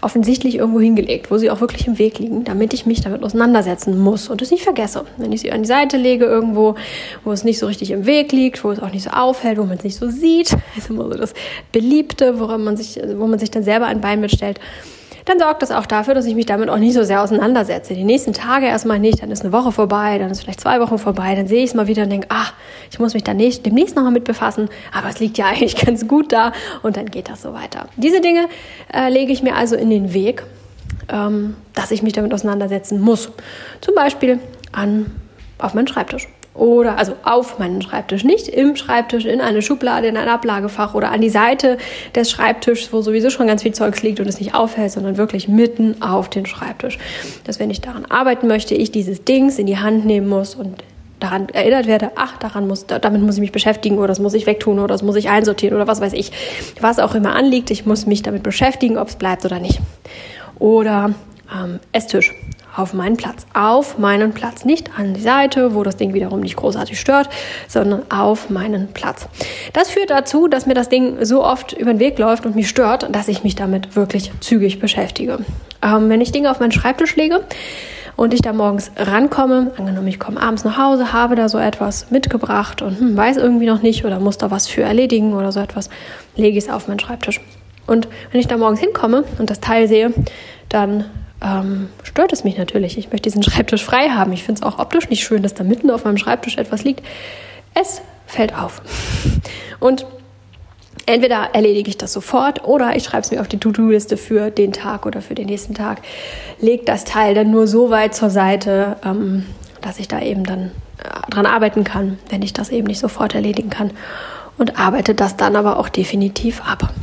offensichtlich 0.01 0.55
irgendwo 0.55 0.79
hingelegt, 0.79 1.31
wo 1.31 1.37
sie 1.37 1.49
auch 1.49 1.61
wirklich 1.61 1.87
im 1.87 1.99
Weg 1.99 2.19
liegen, 2.19 2.43
damit 2.43 2.73
ich 2.73 2.85
mich 2.85 3.01
damit 3.01 3.23
auseinandersetzen 3.23 3.97
muss 3.97 4.29
und 4.29 4.41
es 4.41 4.51
nicht 4.51 4.63
vergesse. 4.63 5.05
Wenn 5.17 5.31
ich 5.31 5.41
sie 5.41 5.51
an 5.51 5.61
die 5.61 5.67
Seite 5.67 5.97
lege 5.97 6.25
irgendwo, 6.25 6.75
wo 7.23 7.31
es 7.31 7.43
nicht 7.43 7.59
so 7.59 7.67
richtig 7.67 7.91
im 7.91 8.05
Weg 8.05 8.31
liegt, 8.31 8.63
wo 8.63 8.71
es 8.71 8.79
auch 8.79 8.91
nicht 8.91 9.03
so 9.03 9.11
auffällt, 9.11 9.57
wo 9.57 9.63
man 9.63 9.77
es 9.77 9.83
nicht 9.83 9.97
so 9.97 10.09
sieht, 10.09 10.55
ist 10.77 10.89
immer 10.89 11.03
so 11.03 11.17
das 11.17 11.33
Beliebte, 11.71 12.39
woran 12.39 12.63
man 12.63 12.77
sich, 12.77 12.99
wo 13.15 13.27
man 13.27 13.39
sich 13.39 13.51
dann 13.51 13.63
selber 13.63 13.85
ein 13.85 14.01
Bein 14.01 14.21
mitstellt 14.21 14.59
dann 15.25 15.39
sorgt 15.39 15.61
das 15.61 15.71
auch 15.71 15.85
dafür, 15.85 16.13
dass 16.13 16.25
ich 16.25 16.35
mich 16.35 16.45
damit 16.45 16.69
auch 16.69 16.77
nicht 16.77 16.93
so 16.93 17.03
sehr 17.03 17.21
auseinandersetze. 17.21 17.93
Die 17.93 18.03
nächsten 18.03 18.33
Tage 18.33 18.65
erstmal 18.65 18.99
nicht, 18.99 19.21
dann 19.21 19.31
ist 19.31 19.43
eine 19.43 19.51
Woche 19.51 19.71
vorbei, 19.71 20.17
dann 20.17 20.31
ist 20.31 20.41
vielleicht 20.41 20.61
zwei 20.61 20.79
Wochen 20.79 20.97
vorbei, 20.97 21.35
dann 21.35 21.47
sehe 21.47 21.63
ich 21.63 21.71
es 21.71 21.73
mal 21.73 21.87
wieder 21.87 22.03
und 22.03 22.09
denke, 22.09 22.27
ach, 22.29 22.53
ich 22.89 22.99
muss 22.99 23.13
mich 23.13 23.23
dann 23.23 23.37
nicht, 23.37 23.65
demnächst 23.65 23.95
nochmal 23.95 24.11
mit 24.11 24.23
befassen, 24.23 24.69
aber 24.93 25.09
es 25.09 25.19
liegt 25.19 25.37
ja 25.37 25.45
eigentlich 25.49 25.75
ganz 25.75 26.07
gut 26.07 26.31
da 26.31 26.53
und 26.83 26.97
dann 26.97 27.05
geht 27.05 27.29
das 27.29 27.41
so 27.41 27.53
weiter. 27.53 27.87
Diese 27.97 28.21
Dinge 28.21 28.47
äh, 28.93 29.09
lege 29.09 29.31
ich 29.31 29.43
mir 29.43 29.55
also 29.55 29.75
in 29.75 29.89
den 29.89 30.13
Weg, 30.13 30.43
ähm, 31.09 31.55
dass 31.73 31.91
ich 31.91 32.03
mich 32.03 32.13
damit 32.13 32.33
auseinandersetzen 32.33 32.99
muss. 32.99 33.29
Zum 33.81 33.95
Beispiel 33.95 34.39
an, 34.71 35.11
auf 35.57 35.73
meinen 35.73 35.87
Schreibtisch 35.87 36.27
oder 36.53 36.97
also 36.97 37.13
auf 37.23 37.59
meinen 37.59 37.81
Schreibtisch, 37.81 38.23
nicht 38.23 38.47
im 38.49 38.75
Schreibtisch, 38.75 39.25
in 39.25 39.39
eine 39.39 39.61
Schublade, 39.61 40.07
in 40.07 40.17
ein 40.17 40.27
Ablagefach 40.27 40.93
oder 40.93 41.11
an 41.11 41.21
die 41.21 41.29
Seite 41.29 41.77
des 42.13 42.29
Schreibtischs, 42.29 42.91
wo 42.91 43.01
sowieso 43.01 43.29
schon 43.29 43.47
ganz 43.47 43.63
viel 43.63 43.73
Zeugs 43.73 44.03
liegt 44.03 44.19
und 44.19 44.27
es 44.27 44.39
nicht 44.39 44.53
auffällt, 44.53 44.91
sondern 44.91 45.17
wirklich 45.17 45.47
mitten 45.47 46.01
auf 46.01 46.29
den 46.29 46.45
Schreibtisch. 46.45 46.97
Dass 47.45 47.59
wenn 47.59 47.69
ich 47.69 47.79
daran 47.79 48.05
arbeiten 48.05 48.47
möchte, 48.47 48.75
ich 48.75 48.91
dieses 48.91 49.23
Dings 49.23 49.59
in 49.59 49.65
die 49.65 49.77
Hand 49.77 50.05
nehmen 50.05 50.27
muss 50.27 50.55
und 50.55 50.83
daran 51.21 51.47
erinnert 51.49 51.87
werde, 51.87 52.11
ach, 52.15 52.37
daran 52.37 52.67
muss, 52.67 52.85
damit 52.87 53.21
muss 53.21 53.35
ich 53.35 53.41
mich 53.41 53.51
beschäftigen 53.51 53.97
oder 53.97 54.07
das 54.07 54.19
muss 54.19 54.33
ich 54.33 54.45
wegtun 54.45 54.79
oder 54.79 54.87
das 54.89 55.03
muss 55.03 55.15
ich 55.15 55.29
einsortieren 55.29 55.75
oder 55.75 55.87
was 55.87 56.01
weiß 56.01 56.13
ich, 56.13 56.31
was 56.81 56.99
auch 56.99 57.15
immer 57.15 57.33
anliegt. 57.33 57.71
Ich 57.71 57.85
muss 57.85 58.07
mich 58.07 58.23
damit 58.23 58.43
beschäftigen, 58.43 58.97
ob 58.97 59.07
es 59.07 59.15
bleibt 59.15 59.45
oder 59.45 59.59
nicht. 59.59 59.79
Oder 60.59 61.13
ähm, 61.53 61.79
Esstisch 61.91 62.33
auf 62.75 62.93
meinen 62.93 63.17
Platz. 63.17 63.45
Auf 63.53 63.97
meinen 63.97 64.33
Platz. 64.33 64.65
Nicht 64.65 64.91
an 64.97 65.13
die 65.13 65.21
Seite, 65.21 65.75
wo 65.75 65.83
das 65.83 65.97
Ding 65.97 66.13
wiederum 66.13 66.39
nicht 66.41 66.55
großartig 66.55 66.99
stört, 66.99 67.29
sondern 67.67 68.03
auf 68.11 68.49
meinen 68.49 68.89
Platz. 68.93 69.27
Das 69.73 69.89
führt 69.89 70.09
dazu, 70.09 70.47
dass 70.47 70.65
mir 70.65 70.73
das 70.73 70.89
Ding 70.89 71.23
so 71.25 71.43
oft 71.43 71.73
über 71.73 71.93
den 71.93 71.99
Weg 71.99 72.17
läuft 72.17 72.45
und 72.45 72.55
mich 72.55 72.69
stört, 72.69 73.13
dass 73.13 73.27
ich 73.27 73.43
mich 73.43 73.55
damit 73.55 73.95
wirklich 73.95 74.31
zügig 74.39 74.79
beschäftige. 74.79 75.39
Ähm, 75.81 76.09
wenn 76.09 76.21
ich 76.21 76.31
Dinge 76.31 76.51
auf 76.51 76.59
meinen 76.59 76.71
Schreibtisch 76.71 77.15
lege, 77.15 77.41
und 78.17 78.35
ich 78.35 78.41
da 78.41 78.53
morgens 78.53 78.91
rankomme, 78.97 79.71
angenommen, 79.77 80.07
ich 80.07 80.19
komme 80.19 80.39
abends 80.39 80.63
nach 80.63 80.77
Hause, 80.77 81.11
habe 81.11 81.35
da 81.35 81.49
so 81.49 81.57
etwas 81.57 82.11
mitgebracht 82.11 82.81
und 82.81 82.99
hm, 82.99 83.17
weiß 83.17 83.37
irgendwie 83.37 83.65
noch 83.65 83.81
nicht 83.81 84.05
oder 84.05 84.19
muss 84.19 84.37
da 84.37 84.51
was 84.51 84.67
für 84.67 84.83
erledigen 84.83 85.33
oder 85.33 85.51
so 85.51 85.59
etwas, 85.59 85.89
lege 86.35 86.57
ich 86.57 86.65
es 86.65 86.69
auf 86.69 86.87
meinen 86.87 86.99
Schreibtisch. 86.99 87.41
Und 87.87 88.07
wenn 88.31 88.39
ich 88.39 88.47
da 88.47 88.57
morgens 88.57 88.79
hinkomme 88.79 89.23
und 89.39 89.49
das 89.49 89.59
Teil 89.59 89.87
sehe, 89.87 90.13
dann 90.69 91.05
ähm, 91.43 91.89
stört 92.03 92.33
es 92.33 92.43
mich 92.43 92.57
natürlich. 92.57 92.97
Ich 92.97 93.11
möchte 93.11 93.23
diesen 93.29 93.43
Schreibtisch 93.43 93.83
frei 93.83 94.09
haben. 94.09 94.31
Ich 94.31 94.43
finde 94.43 94.61
es 94.61 94.67
auch 94.67 94.79
optisch 94.79 95.09
nicht 95.09 95.23
schön, 95.23 95.43
dass 95.43 95.53
da 95.53 95.63
mitten 95.63 95.89
auf 95.89 96.05
meinem 96.05 96.17
Schreibtisch 96.17 96.57
etwas 96.57 96.83
liegt. 96.83 97.03
Es 97.73 98.01
fällt 98.27 98.55
auf. 98.55 98.81
Und 99.79 100.05
entweder 101.05 101.49
erledige 101.53 101.89
ich 101.89 101.97
das 101.97 102.13
sofort 102.13 102.63
oder 102.65 102.95
ich 102.95 103.03
schreibe 103.03 103.23
es 103.23 103.31
mir 103.31 103.41
auf 103.41 103.47
die 103.47 103.57
To-Do-Liste 103.57 104.17
für 104.17 104.51
den 104.51 104.71
Tag 104.71 105.05
oder 105.05 105.21
für 105.21 105.35
den 105.35 105.47
nächsten 105.47 105.73
Tag. 105.73 106.01
Lege 106.59 106.85
das 106.85 107.03
Teil 107.03 107.33
dann 107.33 107.49
nur 107.51 107.67
so 107.67 107.89
weit 107.89 108.13
zur 108.13 108.29
Seite, 108.29 108.97
ähm, 109.03 109.45
dass 109.81 109.99
ich 109.99 110.07
da 110.07 110.21
eben 110.21 110.43
dann 110.43 110.71
äh, 110.99 111.31
dran 111.31 111.45
arbeiten 111.45 111.83
kann, 111.83 112.19
wenn 112.29 112.41
ich 112.41 112.53
das 112.53 112.69
eben 112.69 112.87
nicht 112.87 112.99
sofort 112.99 113.35
erledigen 113.35 113.69
kann. 113.69 113.91
Und 114.57 114.77
arbeite 114.77 115.15
das 115.15 115.37
dann 115.37 115.55
aber 115.55 115.79
auch 115.79 115.89
definitiv 115.89 116.61
ab. 116.61 116.93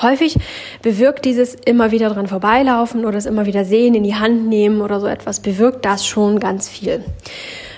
Häufig 0.00 0.38
bewirkt 0.80 1.24
dieses 1.24 1.54
immer 1.54 1.90
wieder 1.90 2.08
dran 2.08 2.26
vorbeilaufen 2.26 3.04
oder 3.04 3.18
es 3.18 3.26
immer 3.26 3.46
wieder 3.46 3.64
sehen, 3.64 3.94
in 3.94 4.04
die 4.04 4.14
Hand 4.14 4.46
nehmen 4.46 4.80
oder 4.80 5.00
so 5.00 5.06
etwas, 5.06 5.40
bewirkt 5.40 5.84
das 5.84 6.06
schon 6.06 6.40
ganz 6.40 6.68
viel 6.68 7.04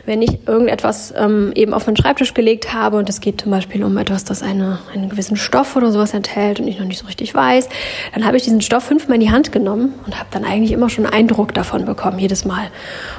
wenn 0.07 0.23
ich 0.23 0.47
irgendetwas 0.47 1.15
ähm, 1.17 1.53
eben 1.55 1.73
auf 1.73 1.87
meinen 1.87 1.97
Schreibtisch 1.97 2.35
gelegt 2.35 2.73
habe 2.73 2.99
und 2.99 3.09
es 3.09 3.21
geht 3.21 3.41
zum 3.41 3.51
Beispiel 3.51 3.85
um 3.85 3.97
etwas, 3.97 4.25
das 4.25 4.43
eine, 4.43 4.79
einen 4.93 5.09
gewissen 5.09 5.37
Stoff 5.37 5.77
oder 5.77 5.93
sowas 5.93 6.13
enthält 6.13 6.61
und 6.61 6.69
ich 6.69 6.79
noch 6.79 6.87
nicht 6.87 6.99
so 6.99 7.07
richtig 7.07 7.35
weiß, 7.35 7.69
dann 8.13 8.27
habe 8.27 8.37
ich 8.37 8.43
diesen 8.43 8.61
Stoff 8.61 8.85
fünfmal 8.85 9.17
in 9.17 9.21
die 9.23 9.31
Hand 9.31 9.53
genommen 9.53 9.95
und 10.07 10.19
habe 10.19 10.29
dann 10.31 10.45
eigentlich 10.45 10.73
immer 10.73 10.91
schon 10.91 11.07
einen 11.07 11.15
Eindruck 11.15 11.55
davon 11.55 11.85
bekommen, 11.85 12.19
jedes 12.19 12.45
Mal. 12.45 12.69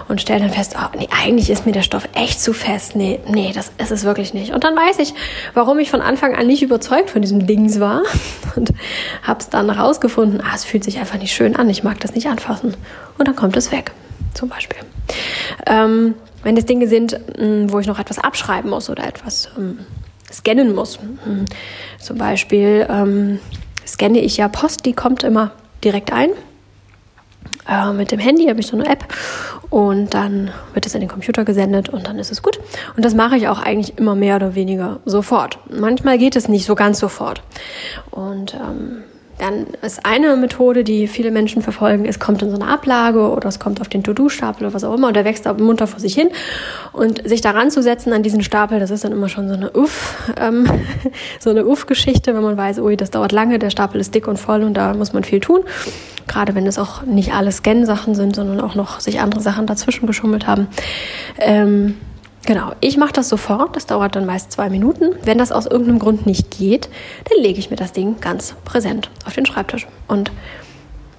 Und 0.07 0.21
stelle 0.21 0.41
dann 0.41 0.51
fest, 0.51 0.75
oh, 0.77 0.97
nee, 0.97 1.07
eigentlich 1.23 1.49
ist 1.49 1.65
mir 1.65 1.71
der 1.71 1.81
Stoff 1.81 2.07
echt 2.13 2.41
zu 2.41 2.53
fest. 2.53 2.95
Nee, 2.95 3.19
nee, 3.27 3.51
das 3.53 3.71
ist 3.77 3.91
es 3.91 4.03
wirklich 4.03 4.33
nicht. 4.33 4.53
Und 4.53 4.63
dann 4.63 4.75
weiß 4.75 4.99
ich, 4.99 5.13
warum 5.53 5.79
ich 5.79 5.89
von 5.89 6.01
Anfang 6.01 6.35
an 6.35 6.47
nicht 6.47 6.61
überzeugt 6.61 7.09
von 7.09 7.21
diesem 7.21 7.47
Dings 7.47 7.79
war 7.79 8.03
und 8.55 8.73
habe 9.23 9.39
es 9.39 9.49
dann 9.49 9.73
herausgefunden, 9.73 10.41
ah, 10.41 10.53
es 10.53 10.65
fühlt 10.65 10.83
sich 10.83 10.99
einfach 10.99 11.17
nicht 11.17 11.33
schön 11.33 11.55
an, 11.55 11.69
ich 11.69 11.83
mag 11.83 11.99
das 11.99 12.13
nicht 12.13 12.27
anfassen. 12.27 12.75
Und 13.17 13.27
dann 13.27 13.35
kommt 13.35 13.57
es 13.57 13.71
weg, 13.71 13.91
zum 14.33 14.49
Beispiel. 14.49 14.79
Ähm, 15.65 16.15
wenn 16.45 16.55
es 16.55 16.65
Dinge 16.65 16.87
sind, 16.87 17.19
mm, 17.37 17.71
wo 17.71 17.79
ich 17.79 17.87
noch 17.87 17.99
etwas 17.99 18.19
abschreiben 18.19 18.69
muss 18.69 18.89
oder 18.89 19.05
etwas 19.05 19.49
ähm, 19.57 19.79
scannen 20.31 20.75
muss, 20.75 20.99
mm, 20.99 21.45
zum 21.99 22.17
Beispiel 22.19 22.85
ähm, 22.87 23.39
scanne 23.85 24.19
ich 24.19 24.37
ja 24.37 24.47
Post, 24.47 24.85
die 24.85 24.93
kommt 24.93 25.23
immer 25.23 25.51
direkt 25.83 26.13
ein. 26.13 26.29
Äh, 27.67 27.93
mit 27.93 28.11
dem 28.11 28.19
Handy 28.19 28.45
habe 28.45 28.59
ich 28.59 28.67
so 28.67 28.77
eine 28.77 28.87
App 28.87 29.05
und 29.71 30.13
dann 30.13 30.51
wird 30.73 30.85
es 30.85 30.93
in 30.93 30.99
den 30.99 31.09
Computer 31.09 31.45
gesendet 31.45 31.89
und 31.89 32.05
dann 32.05 32.19
ist 32.19 32.31
es 32.31 32.43
gut. 32.43 32.59
Und 32.95 33.03
das 33.03 33.15
mache 33.15 33.37
ich 33.37 33.47
auch 33.47 33.59
eigentlich 33.59 33.97
immer 33.97 34.13
mehr 34.13 34.35
oder 34.35 34.53
weniger 34.53 34.99
sofort. 35.05 35.57
Manchmal 35.67 36.19
geht 36.19 36.35
es 36.35 36.47
nicht 36.47 36.65
so 36.65 36.75
ganz 36.75 36.99
sofort. 36.99 37.41
Und 38.11 38.53
ähm, 38.53 39.03
dann 39.37 39.67
ist 39.81 40.05
eine 40.05 40.35
Methode, 40.37 40.83
die 40.83 41.07
viele 41.07 41.29
Menschen 41.29 41.61
verfolgen, 41.61 42.05
es 42.05 42.19
kommt 42.19 42.41
in 42.41 42.49
so 42.49 42.55
eine 42.55 42.67
Ablage 42.67 43.29
oder 43.29 43.49
es 43.49 43.59
kommt 43.59 43.81
auf 43.81 43.89
den 43.89 44.03
To-Do-Stapel 44.03 44.65
oder 44.65 44.73
was 44.73 44.83
auch 44.83 44.93
immer 44.93 45.07
und 45.07 45.15
der 45.15 45.25
wächst 45.25 45.45
aber 45.45 45.61
munter 45.61 45.87
vor 45.87 45.99
sich 45.99 46.13
hin. 46.13 46.29
Und 46.93 47.27
sich 47.27 47.41
daran 47.41 47.69
zu 47.69 47.81
setzen 47.83 48.13
an 48.13 48.23
diesen 48.23 48.43
Stapel, 48.43 48.79
das 48.79 48.91
ist 48.91 49.03
dann 49.03 49.11
immer 49.11 49.27
schon 49.27 49.49
so 49.49 49.53
eine 49.53 49.71
Uff, 49.71 50.31
ähm, 50.39 50.65
so 51.39 51.49
eine 51.49 51.65
Uff-Geschichte, 51.65 52.33
wenn 52.33 52.43
man 52.43 52.55
weiß, 52.55 52.79
ui, 52.79 52.95
das 52.95 53.11
dauert 53.11 53.33
lange, 53.33 53.59
der 53.59 53.69
Stapel 53.69 53.99
ist 53.99 54.15
dick 54.15 54.27
und 54.27 54.37
voll 54.37 54.63
und 54.63 54.75
da 54.75 54.93
muss 54.93 55.11
man 55.11 55.23
viel 55.23 55.41
tun. 55.41 55.61
Gerade 56.27 56.55
wenn 56.55 56.65
es 56.65 56.79
auch 56.79 57.03
nicht 57.03 57.33
alle 57.33 57.51
Scan-Sachen 57.51 58.15
sind, 58.15 58.35
sondern 58.35 58.61
auch 58.61 58.75
noch 58.75 58.99
sich 58.99 59.19
andere 59.19 59.41
Sachen 59.41 59.67
dazwischen 59.67 60.07
geschummelt 60.07 60.47
haben. 60.47 60.67
Ähm, 61.37 61.95
Genau, 62.45 62.73
ich 62.79 62.97
mache 62.97 63.13
das 63.13 63.27
sofort, 63.27 63.75
das 63.75 63.87
dauert 63.87 64.15
dann 64.15 64.27
meist 64.27 64.51
zwei 64.51 64.69
Minuten. 64.69 65.15
Wenn 65.23 65.39
das 65.39 65.51
aus 65.51 65.65
irgendeinem 65.65 65.97
Grund 65.97 66.27
nicht 66.27 66.51
geht, 66.51 66.89
dann 67.29 67.41
lege 67.41 67.57
ich 67.57 67.71
mir 67.71 67.75
das 67.75 67.91
Ding 67.91 68.19
ganz 68.19 68.55
präsent 68.65 69.09
auf 69.25 69.33
den 69.33 69.47
Schreibtisch 69.47 69.87
und 70.07 70.31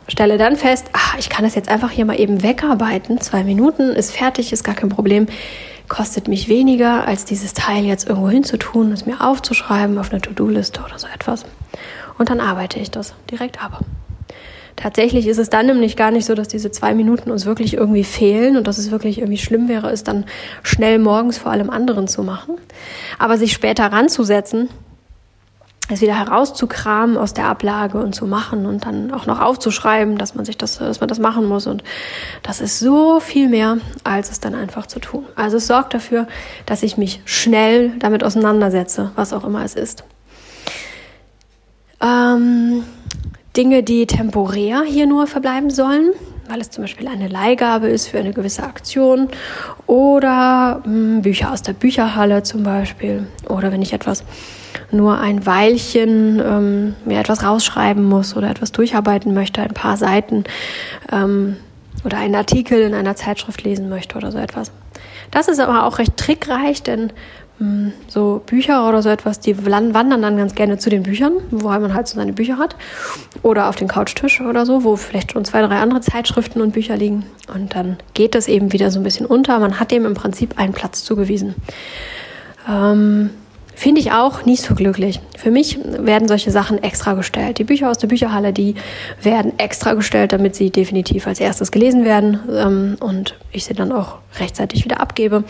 stelle 0.06 0.38
dann 0.38 0.54
fest, 0.54 0.86
ach, 0.92 1.16
ich 1.18 1.28
kann 1.28 1.44
das 1.44 1.56
jetzt 1.56 1.68
einfach 1.68 1.90
hier 1.90 2.04
mal 2.04 2.20
eben 2.20 2.44
wegarbeiten. 2.44 3.20
Zwei 3.20 3.42
Minuten 3.42 3.90
ist 3.90 4.12
fertig, 4.12 4.52
ist 4.52 4.62
gar 4.62 4.76
kein 4.76 4.88
Problem. 4.88 5.26
Kostet 5.88 6.28
mich 6.28 6.48
weniger, 6.48 7.06
als 7.08 7.24
dieses 7.24 7.54
Teil 7.54 7.84
jetzt 7.84 8.08
irgendwo 8.08 8.28
hinzutun, 8.28 8.92
es 8.92 9.04
mir 9.04 9.20
aufzuschreiben 9.20 9.98
auf 9.98 10.12
eine 10.12 10.20
To-Do-Liste 10.20 10.80
oder 10.84 10.98
so 10.98 11.08
etwas. 11.12 11.44
Und 12.18 12.30
dann 12.30 12.40
arbeite 12.40 12.78
ich 12.78 12.92
das 12.92 13.14
direkt 13.30 13.62
ab. 13.62 13.80
Tatsächlich 14.76 15.26
ist 15.26 15.38
es 15.38 15.48
dann 15.48 15.66
nämlich 15.66 15.96
gar 15.96 16.10
nicht 16.10 16.26
so, 16.26 16.34
dass 16.34 16.48
diese 16.48 16.70
zwei 16.70 16.94
Minuten 16.94 17.30
uns 17.30 17.46
wirklich 17.46 17.74
irgendwie 17.74 18.04
fehlen 18.04 18.58
und 18.58 18.66
dass 18.66 18.76
es 18.76 18.90
wirklich 18.90 19.18
irgendwie 19.18 19.38
schlimm 19.38 19.68
wäre, 19.68 19.90
es 19.90 20.04
dann 20.04 20.26
schnell 20.62 20.98
morgens 20.98 21.38
vor 21.38 21.50
allem 21.50 21.70
anderen 21.70 22.08
zu 22.08 22.22
machen. 22.22 22.56
Aber 23.18 23.38
sich 23.38 23.54
später 23.54 23.86
ranzusetzen, 23.90 24.68
es 25.88 26.00
wieder 26.00 26.18
herauszukramen 26.18 27.16
aus 27.16 27.32
der 27.32 27.46
Ablage 27.46 27.98
und 27.98 28.14
zu 28.14 28.26
machen 28.26 28.66
und 28.66 28.84
dann 28.84 29.12
auch 29.12 29.26
noch 29.26 29.40
aufzuschreiben, 29.40 30.18
dass 30.18 30.34
man 30.34 30.44
sich 30.44 30.58
das, 30.58 30.78
dass 30.78 31.00
man 31.00 31.08
das 31.08 31.18
machen 31.18 31.46
muss. 31.46 31.66
Und 31.66 31.84
das 32.42 32.60
ist 32.60 32.80
so 32.80 33.20
viel 33.20 33.48
mehr, 33.48 33.78
als 34.04 34.30
es 34.30 34.40
dann 34.40 34.54
einfach 34.54 34.86
zu 34.86 34.98
tun. 34.98 35.24
Also 35.36 35.58
es 35.58 35.66
sorgt 35.68 35.94
dafür, 35.94 36.26
dass 36.66 36.82
ich 36.82 36.96
mich 36.96 37.22
schnell 37.24 37.92
damit 37.98 38.24
auseinandersetze, 38.24 39.12
was 39.14 39.32
auch 39.32 39.44
immer 39.44 39.64
es 39.64 39.74
ist. 39.74 40.04
Ähm, 42.00 42.82
Dinge, 43.56 43.82
die 43.82 44.06
temporär 44.06 44.82
hier 44.86 45.06
nur 45.06 45.26
verbleiben 45.26 45.70
sollen, 45.70 46.10
weil 46.48 46.60
es 46.60 46.70
zum 46.70 46.84
Beispiel 46.84 47.08
eine 47.08 47.28
Leihgabe 47.28 47.88
ist 47.88 48.08
für 48.08 48.18
eine 48.18 48.32
gewisse 48.32 48.62
Aktion 48.62 49.28
oder 49.86 50.82
mh, 50.84 50.84
hm, 50.84 51.22
Bücher 51.22 51.52
aus 51.52 51.62
der 51.62 51.72
Bücherhalle 51.72 52.42
zum 52.42 52.62
Beispiel 52.62 53.26
oder 53.48 53.72
wenn 53.72 53.82
ich 53.82 53.92
etwas 53.92 54.24
nur 54.92 55.18
ein 55.18 55.46
Weilchen 55.46 56.40
ähm, 56.40 56.94
mir 57.04 57.18
etwas 57.18 57.42
rausschreiben 57.42 58.04
muss 58.04 58.36
oder 58.36 58.50
etwas 58.50 58.72
durcharbeiten 58.72 59.34
möchte, 59.34 59.62
ein 59.62 59.74
paar 59.74 59.96
Seiten 59.96 60.44
ähm, 61.10 61.56
oder 62.04 62.18
einen 62.18 62.34
Artikel 62.34 62.80
in 62.82 62.94
einer 62.94 63.16
Zeitschrift 63.16 63.64
lesen 63.64 63.88
möchte 63.88 64.16
oder 64.16 64.30
so 64.30 64.38
etwas. 64.38 64.70
Das 65.30 65.48
ist 65.48 65.58
aber 65.58 65.84
auch 65.84 65.98
recht 65.98 66.16
trickreich, 66.16 66.82
denn 66.82 67.12
so 68.08 68.42
Bücher 68.44 68.86
oder 68.86 69.00
so 69.02 69.08
etwas, 69.08 69.40
die 69.40 69.64
wandern 69.64 70.20
dann 70.20 70.36
ganz 70.36 70.54
gerne 70.54 70.76
zu 70.76 70.90
den 70.90 71.04
Büchern, 71.04 71.32
wo 71.50 71.68
man 71.68 71.94
halt 71.94 72.06
so 72.06 72.16
seine 72.16 72.34
Bücher 72.34 72.58
hat. 72.58 72.76
Oder 73.42 73.68
auf 73.68 73.76
den 73.76 73.88
Couchtisch 73.88 74.42
oder 74.42 74.66
so, 74.66 74.84
wo 74.84 74.96
vielleicht 74.96 75.32
schon 75.32 75.44
zwei, 75.44 75.62
drei 75.62 75.76
andere 75.76 76.02
Zeitschriften 76.02 76.60
und 76.60 76.72
Bücher 76.72 76.96
liegen. 76.96 77.24
Und 77.52 77.74
dann 77.74 77.96
geht 78.12 78.34
das 78.34 78.48
eben 78.48 78.72
wieder 78.72 78.90
so 78.90 79.00
ein 79.00 79.04
bisschen 79.04 79.24
unter. 79.24 79.58
Man 79.58 79.80
hat 79.80 79.90
dem 79.90 80.04
im 80.04 80.14
Prinzip 80.14 80.58
einen 80.58 80.74
Platz 80.74 81.02
zugewiesen. 81.02 81.54
Ähm, 82.68 83.30
Finde 83.74 84.00
ich 84.00 84.12
auch 84.12 84.46
nicht 84.46 84.62
so 84.62 84.74
glücklich. 84.74 85.20
Für 85.36 85.50
mich 85.50 85.78
werden 85.84 86.28
solche 86.28 86.50
Sachen 86.50 86.82
extra 86.82 87.12
gestellt. 87.12 87.58
Die 87.58 87.64
Bücher 87.64 87.90
aus 87.90 87.98
der 87.98 88.06
Bücherhalle, 88.06 88.54
die 88.54 88.74
werden 89.20 89.58
extra 89.58 89.92
gestellt, 89.92 90.32
damit 90.32 90.56
sie 90.56 90.70
definitiv 90.70 91.26
als 91.26 91.40
erstes 91.40 91.70
gelesen 91.70 92.06
werden 92.06 92.40
ähm, 92.50 92.96
und 93.00 93.34
ich 93.52 93.66
sie 93.66 93.74
dann 93.74 93.92
auch 93.92 94.16
rechtzeitig 94.40 94.86
wieder 94.86 95.00
abgebe 95.00 95.44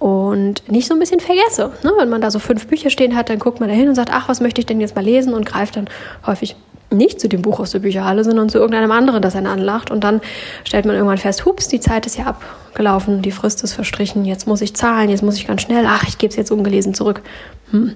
und 0.00 0.68
nicht 0.68 0.88
so 0.88 0.94
ein 0.94 0.98
bisschen 0.98 1.20
vergesse. 1.20 1.70
Ne? 1.84 1.92
Wenn 1.98 2.08
man 2.08 2.22
da 2.22 2.30
so 2.30 2.38
fünf 2.38 2.66
Bücher 2.66 2.90
stehen 2.90 3.14
hat, 3.14 3.28
dann 3.28 3.38
guckt 3.38 3.60
man 3.60 3.68
da 3.68 3.74
hin 3.74 3.88
und 3.88 3.94
sagt, 3.94 4.10
ach, 4.12 4.28
was 4.28 4.40
möchte 4.40 4.60
ich 4.60 4.66
denn 4.66 4.80
jetzt 4.80 4.96
mal 4.96 5.04
lesen 5.04 5.34
und 5.34 5.46
greift 5.46 5.76
dann 5.76 5.88
häufig 6.26 6.56
nicht 6.90 7.20
zu 7.20 7.28
dem 7.28 7.42
Buch 7.42 7.60
aus 7.60 7.70
der 7.70 7.80
Bücherhalle, 7.80 8.24
sondern 8.24 8.48
zu 8.48 8.58
irgendeinem 8.58 8.90
anderen, 8.92 9.22
das 9.22 9.36
einen 9.36 9.46
anlacht. 9.46 9.90
Und 9.90 10.02
dann 10.02 10.22
stellt 10.64 10.86
man 10.86 10.96
irgendwann 10.96 11.18
fest, 11.18 11.44
hups, 11.44 11.68
die 11.68 11.80
Zeit 11.80 12.06
ist 12.06 12.16
ja 12.16 12.26
abgelaufen, 12.26 13.22
die 13.22 13.30
Frist 13.30 13.62
ist 13.62 13.74
verstrichen, 13.74 14.24
jetzt 14.24 14.46
muss 14.46 14.62
ich 14.62 14.74
zahlen, 14.74 15.10
jetzt 15.10 15.22
muss 15.22 15.36
ich 15.36 15.46
ganz 15.46 15.62
schnell, 15.62 15.84
ach, 15.86 16.04
ich 16.08 16.18
gebe 16.18 16.30
es 16.30 16.36
jetzt 16.36 16.50
ungelesen 16.50 16.94
zurück. 16.94 17.20
Hm. 17.70 17.94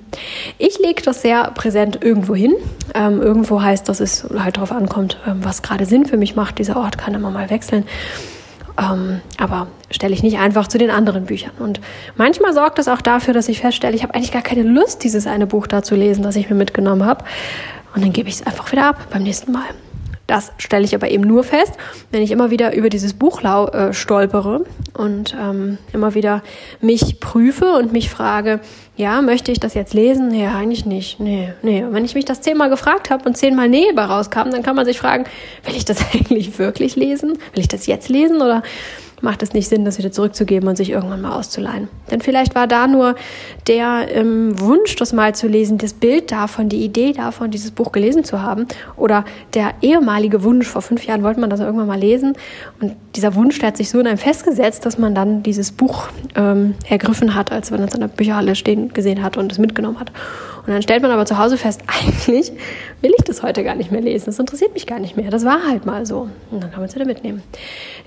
Ich 0.59 0.79
lege 0.79 1.03
das 1.03 1.23
sehr 1.23 1.51
präsent 1.53 1.99
irgendwo 2.03 2.35
hin. 2.35 2.55
Ähm, 2.95 3.21
irgendwo 3.21 3.63
heißt, 3.63 3.89
dass 3.89 4.01
es 4.01 4.27
halt 4.39 4.59
darauf 4.59 4.71
ankommt, 4.73 5.19
ähm, 5.27 5.41
was 5.43 5.63
gerade 5.63 5.87
Sinn 5.87 6.07
für 6.07 6.19
mich 6.19 6.37
macht. 6.37 6.59
Dieser 6.59 6.77
Ort 6.77 6.99
kann 6.99 7.15
immer 7.15 7.31
mal 7.31 7.51
wechseln. 7.51 7.85
Ähm, 8.77 9.21
aber 9.39 9.69
stelle 9.91 10.15
ich 10.15 10.23
nicht 10.23 10.39
einfach 10.39 10.67
zu 10.67 10.79
den 10.79 10.91
anderen 10.91 11.27
Büchern. 11.27 11.53
Und 11.59 11.81
manchmal 12.17 12.53
sorgt 12.53 12.79
es 12.79 12.89
auch 12.89 13.01
dafür, 13.01 13.33
dass 13.33 13.49
ich 13.49 13.61
feststelle, 13.61 13.95
ich 13.95 14.03
habe 14.03 14.15
eigentlich 14.15 14.33
gar 14.33 14.43
keine 14.43 14.63
Lust, 14.63 15.05
dieses 15.05 15.27
eine 15.27 15.47
Buch 15.47 15.67
da 15.67 15.83
zu 15.83 15.95
lesen, 15.95 16.23
das 16.23 16.37
ich 16.37 16.51
mir 16.51 16.57
mitgenommen 16.57 17.05
habe. 17.05 17.25
Und 17.95 18.03
dann 18.03 18.13
gebe 18.13 18.29
ich 18.29 18.37
es 18.37 18.47
einfach 18.47 18.71
wieder 18.73 18.89
ab 18.89 19.07
beim 19.11 19.23
nächsten 19.23 19.53
Mal. 19.53 19.67
Das 20.27 20.53
stelle 20.57 20.85
ich 20.85 20.95
aber 20.95 21.11
eben 21.11 21.25
nur 21.25 21.45
fest, 21.45 21.75
wenn 22.11 22.23
ich 22.23 22.31
immer 22.31 22.51
wieder 22.51 22.75
über 22.75 22.89
dieses 22.89 23.13
Buch 23.13 23.43
äh, 23.43 23.93
stolpere 23.93 24.65
und 24.97 25.37
ähm, 25.39 25.77
immer 25.93 26.15
wieder 26.15 26.43
mich 26.81 27.21
prüfe 27.21 27.75
und 27.75 27.93
mich 27.93 28.09
frage, 28.09 28.61
ja, 28.97 29.21
möchte 29.21 29.53
ich 29.53 29.61
das 29.61 29.75
jetzt 29.75 29.93
lesen? 29.93 30.29
Nee, 30.29 30.47
eigentlich 30.47 30.87
nicht. 30.87 31.21
Nee, 31.21 31.53
nee. 31.63 31.85
Und 31.85 31.93
wenn 31.93 32.05
ich 32.05 32.15
mich 32.15 32.25
das 32.25 32.41
zehnmal 32.41 32.71
gefragt 32.71 33.11
habe 33.11 33.25
und 33.29 33.37
zehnmal 33.37 33.69
Nee 33.69 33.93
bei 33.95 34.05
rauskam, 34.05 34.51
dann 34.51 34.63
kann 34.63 34.77
man 34.77 34.87
sich 34.87 34.99
fragen, 34.99 35.25
will 35.65 35.77
ich 35.77 35.85
das 35.85 35.99
eigentlich 36.15 36.59
wirklich 36.59 36.97
lesen? 36.97 37.33
Will 37.53 37.61
ich 37.61 37.69
das 37.69 37.87
jetzt 37.87 38.09
lesen 38.09 38.41
oder 38.41 38.63
macht 39.25 39.43
es 39.43 39.53
nicht 39.53 39.69
Sinn, 39.69 39.85
das 39.85 39.99
wieder 39.99 40.13
zurückzugeben 40.13 40.69
und 40.69 40.77
sich 40.77 40.91
irgendwann 40.91 41.21
mal 41.21 41.33
auszuleihen. 41.33 41.89
Denn 42.11 42.21
vielleicht 42.21 42.55
war 42.55 42.67
da 42.67 42.87
nur 42.87 43.17
der 43.67 44.07
ähm, 44.11 44.59
Wunsch, 44.61 44.95
das 44.97 45.13
mal 45.13 45.35
zu 45.35 45.49
lesen, 45.49 45.79
das 45.79 45.93
Bild 45.95 46.31
davon, 46.31 46.69
die 46.69 46.85
Idee 46.85 47.13
davon, 47.13 47.51
dieses 47.51 47.73
Buch 47.73 47.91
gelesen 47.91 48.23
zu 48.23 48.43
haben 48.43 48.67
oder 48.97 49.25
der 49.55 49.75
ehemalige 49.83 50.45
Wunsch, 50.45 50.69
vor 50.69 50.83
fünf 50.83 51.05
Jahren 51.05 51.23
wollte 51.23 51.41
man 51.41 51.51
das 51.51 51.61
irgendwann 51.61 51.89
mal 51.89 51.99
lesen 51.99 52.35
und 52.81 52.95
dieser 53.17 53.35
Wunsch, 53.35 53.59
der 53.59 53.69
hat 53.69 53.77
sich 53.77 53.91
so 53.91 53.99
in 53.99 54.07
einem 54.07 54.19
festgesetzt, 54.19 54.87
dass 54.87 54.99
man 54.99 55.15
dann 55.15 55.43
dieses 55.43 55.73
Buch 55.73 56.09
ähm, 56.37 56.75
ergriffen 56.89 57.35
hat, 57.35 57.51
als 57.51 57.71
man 57.71 57.83
es 57.83 57.95
in 57.95 58.01
der 58.01 58.09
Bücherhalle 58.09 58.55
stehen 58.55 58.93
gesehen 58.93 59.23
hat 59.23 59.37
und 59.37 59.51
es 59.51 59.59
mitgenommen 59.59 59.99
hat. 59.99 60.13
Und 60.67 60.73
dann 60.73 60.83
stellt 60.83 61.03
man 61.03 61.11
aber 61.11 61.27
zu 61.27 61.39
Hause 61.39 61.59
fest, 61.59 61.83
eigentlich 61.87 62.53
will 63.03 63.13
ich 63.17 63.25
das 63.25 63.43
heute 63.43 63.65
gar 63.65 63.75
nicht 63.75 63.93
mehr 63.93 64.01
lesen. 64.01 64.27
Das 64.27 64.39
interessiert 64.39 64.73
mich 64.75 64.87
gar 64.87 64.99
nicht 64.99 65.17
mehr. 65.17 65.31
Das 65.31 65.45
war 65.45 65.67
halt 65.67 65.85
mal 65.85 66.07
so. 66.07 66.29
Und 66.51 66.63
dann 66.63 66.71
kann 66.71 66.81
man 66.81 66.89
es 66.89 66.95
wieder 66.95 67.05
mitnehmen. 67.05 67.43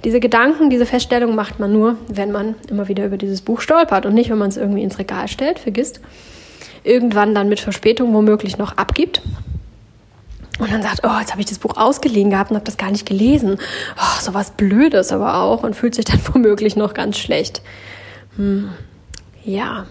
Diese 0.03 0.19
Gedanken, 0.19 0.69
diese 0.69 0.85
Feststellung 0.85 1.35
macht 1.35 1.59
man 1.59 1.71
nur, 1.71 1.97
wenn 2.07 2.31
man 2.31 2.55
immer 2.69 2.87
wieder 2.87 3.05
über 3.05 3.17
dieses 3.17 3.41
Buch 3.41 3.61
stolpert 3.61 4.05
und 4.05 4.13
nicht, 4.13 4.29
wenn 4.29 4.37
man 4.37 4.49
es 4.49 4.57
irgendwie 4.57 4.83
ins 4.83 4.97
Regal 4.97 5.27
stellt, 5.27 5.59
vergisst, 5.59 6.01
irgendwann 6.83 7.35
dann 7.35 7.49
mit 7.49 7.59
Verspätung 7.59 8.13
womöglich 8.13 8.57
noch 8.57 8.77
abgibt 8.77 9.21
und 10.59 10.71
dann 10.71 10.81
sagt, 10.81 11.01
oh, 11.03 11.19
jetzt 11.19 11.31
habe 11.31 11.41
ich 11.41 11.47
das 11.47 11.59
Buch 11.59 11.77
ausgeliehen 11.77 12.31
gehabt 12.31 12.49
und 12.49 12.55
habe 12.55 12.65
das 12.65 12.77
gar 12.77 12.91
nicht 12.91 13.05
gelesen. 13.05 13.59
Oh, 13.97 14.21
so 14.21 14.33
was 14.33 14.51
Blödes 14.51 15.11
aber 15.11 15.35
auch 15.35 15.63
und 15.63 15.75
fühlt 15.75 15.95
sich 15.95 16.05
dann 16.05 16.19
womöglich 16.33 16.75
noch 16.75 16.93
ganz 16.93 17.17
schlecht. 17.17 17.61
Hm. 18.37 18.69
Ja, 19.43 19.85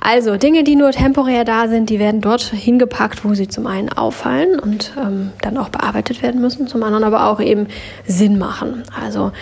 also 0.00 0.36
Dinge, 0.36 0.64
die 0.64 0.76
nur 0.76 0.90
temporär 0.92 1.44
da 1.44 1.68
sind, 1.68 1.90
die 1.90 1.98
werden 1.98 2.20
dort 2.20 2.42
hingepackt, 2.42 3.24
wo 3.24 3.34
sie 3.34 3.48
zum 3.48 3.66
einen 3.66 3.88
auffallen 3.88 4.58
und 4.58 4.92
ähm, 5.00 5.32
dann 5.42 5.56
auch 5.58 5.68
bearbeitet 5.68 6.22
werden 6.22 6.40
müssen, 6.40 6.66
zum 6.68 6.82
anderen 6.82 7.04
aber 7.04 7.28
auch 7.28 7.40
eben 7.40 7.66
Sinn 8.06 8.38
machen. 8.38 8.84
Also 9.04 9.32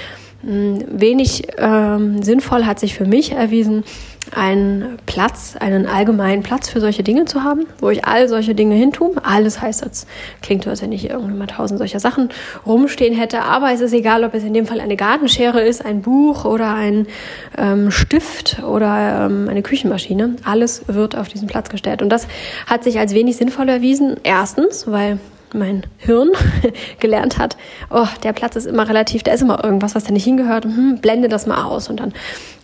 mh, 0.42 0.84
wenig 0.88 1.42
ähm, 1.58 2.22
sinnvoll 2.22 2.64
hat 2.64 2.80
sich 2.80 2.94
für 2.94 3.04
mich 3.06 3.32
erwiesen, 3.32 3.84
einen 4.34 4.98
Platz, 5.06 5.56
einen 5.58 5.86
allgemeinen 5.86 6.42
Platz 6.42 6.68
für 6.68 6.80
solche 6.80 7.02
Dinge 7.02 7.26
zu 7.26 7.44
haben, 7.44 7.66
wo 7.80 7.90
ich 7.90 8.04
all 8.04 8.28
solche 8.28 8.54
Dinge 8.54 8.74
hintue. 8.74 9.14
Alles 9.22 9.60
heißt, 9.60 9.84
das 9.84 10.06
klingt 10.42 10.64
so, 10.64 10.70
als 10.70 10.82
wenn 10.82 10.92
ich 10.92 11.08
irgendwie 11.10 11.34
mal 11.34 11.46
tausend 11.46 11.78
solcher 11.78 12.00
Sachen 12.00 12.30
rumstehen 12.66 13.14
hätte. 13.14 13.42
Aber 13.42 13.72
es 13.72 13.80
ist 13.80 13.92
egal, 13.92 14.24
ob 14.24 14.34
es 14.34 14.44
in 14.44 14.54
dem 14.54 14.66
Fall 14.66 14.80
eine 14.80 14.96
Gartenschere 14.96 15.62
ist, 15.62 15.84
ein 15.84 16.02
Buch 16.02 16.44
oder 16.44 16.74
ein 16.74 17.06
ähm, 17.56 17.90
Stift 17.90 18.62
oder 18.62 19.26
ähm, 19.26 19.48
eine 19.48 19.62
Küchenmaschine. 19.62 20.36
Alles 20.44 20.84
wird 20.88 21.16
auf 21.16 21.28
diesen 21.28 21.48
Platz 21.48 21.68
gestellt. 21.68 22.02
Und 22.02 22.08
das 22.08 22.26
hat 22.66 22.84
sich 22.84 22.98
als 22.98 23.14
wenig 23.14 23.36
sinnvoll 23.36 23.68
erwiesen. 23.68 24.16
Erstens, 24.22 24.86
weil 24.90 25.18
mein 25.56 25.84
Hirn 25.98 26.30
gelernt 27.00 27.38
hat, 27.38 27.56
oh, 27.90 28.06
der 28.22 28.32
Platz 28.32 28.56
ist 28.56 28.66
immer 28.66 28.88
relativ, 28.88 29.22
da 29.22 29.32
ist 29.32 29.42
immer 29.42 29.64
irgendwas, 29.64 29.94
was 29.94 30.04
da 30.04 30.12
nicht 30.12 30.24
hingehört, 30.24 30.64
hm, 30.64 30.98
blende 31.00 31.28
das 31.28 31.46
mal 31.46 31.64
aus. 31.64 31.88
Und 31.88 32.00
dann 32.00 32.12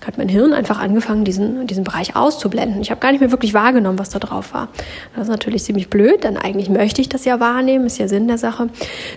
hat 0.06 0.18
mein 0.18 0.28
Hirn 0.28 0.52
einfach 0.52 0.80
angefangen, 0.80 1.24
diesen, 1.24 1.66
diesen 1.66 1.84
Bereich 1.84 2.16
auszublenden. 2.16 2.80
Ich 2.82 2.90
habe 2.90 3.00
gar 3.00 3.12
nicht 3.12 3.20
mehr 3.20 3.30
wirklich 3.30 3.54
wahrgenommen, 3.54 3.98
was 3.98 4.10
da 4.10 4.18
drauf 4.18 4.52
war. 4.52 4.68
Das 5.14 5.24
ist 5.24 5.30
natürlich 5.30 5.62
ziemlich 5.62 5.90
blöd, 5.90 6.24
denn 6.24 6.36
eigentlich 6.36 6.68
möchte 6.68 7.00
ich 7.00 7.08
das 7.08 7.24
ja 7.24 7.40
wahrnehmen, 7.40 7.86
ist 7.86 7.98
ja 7.98 8.08
Sinn 8.08 8.28
der 8.28 8.38
Sache. 8.38 8.68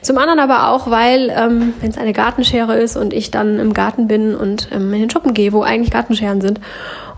Zum 0.01 0.17
anderen 0.17 0.39
aber 0.39 0.69
auch, 0.69 0.89
weil, 0.89 1.33
ähm, 1.35 1.73
wenn 1.81 1.89
es 1.89 1.97
eine 1.97 2.13
Gartenschere 2.13 2.75
ist 2.77 2.97
und 2.97 3.13
ich 3.13 3.31
dann 3.31 3.59
im 3.59 3.73
Garten 3.73 4.07
bin 4.07 4.35
und 4.35 4.69
ähm, 4.71 4.93
in 4.93 5.01
den 5.01 5.09
Schuppen 5.09 5.33
gehe, 5.33 5.53
wo 5.53 5.63
eigentlich 5.63 5.91
Gartenscheren 5.91 6.41
sind 6.41 6.59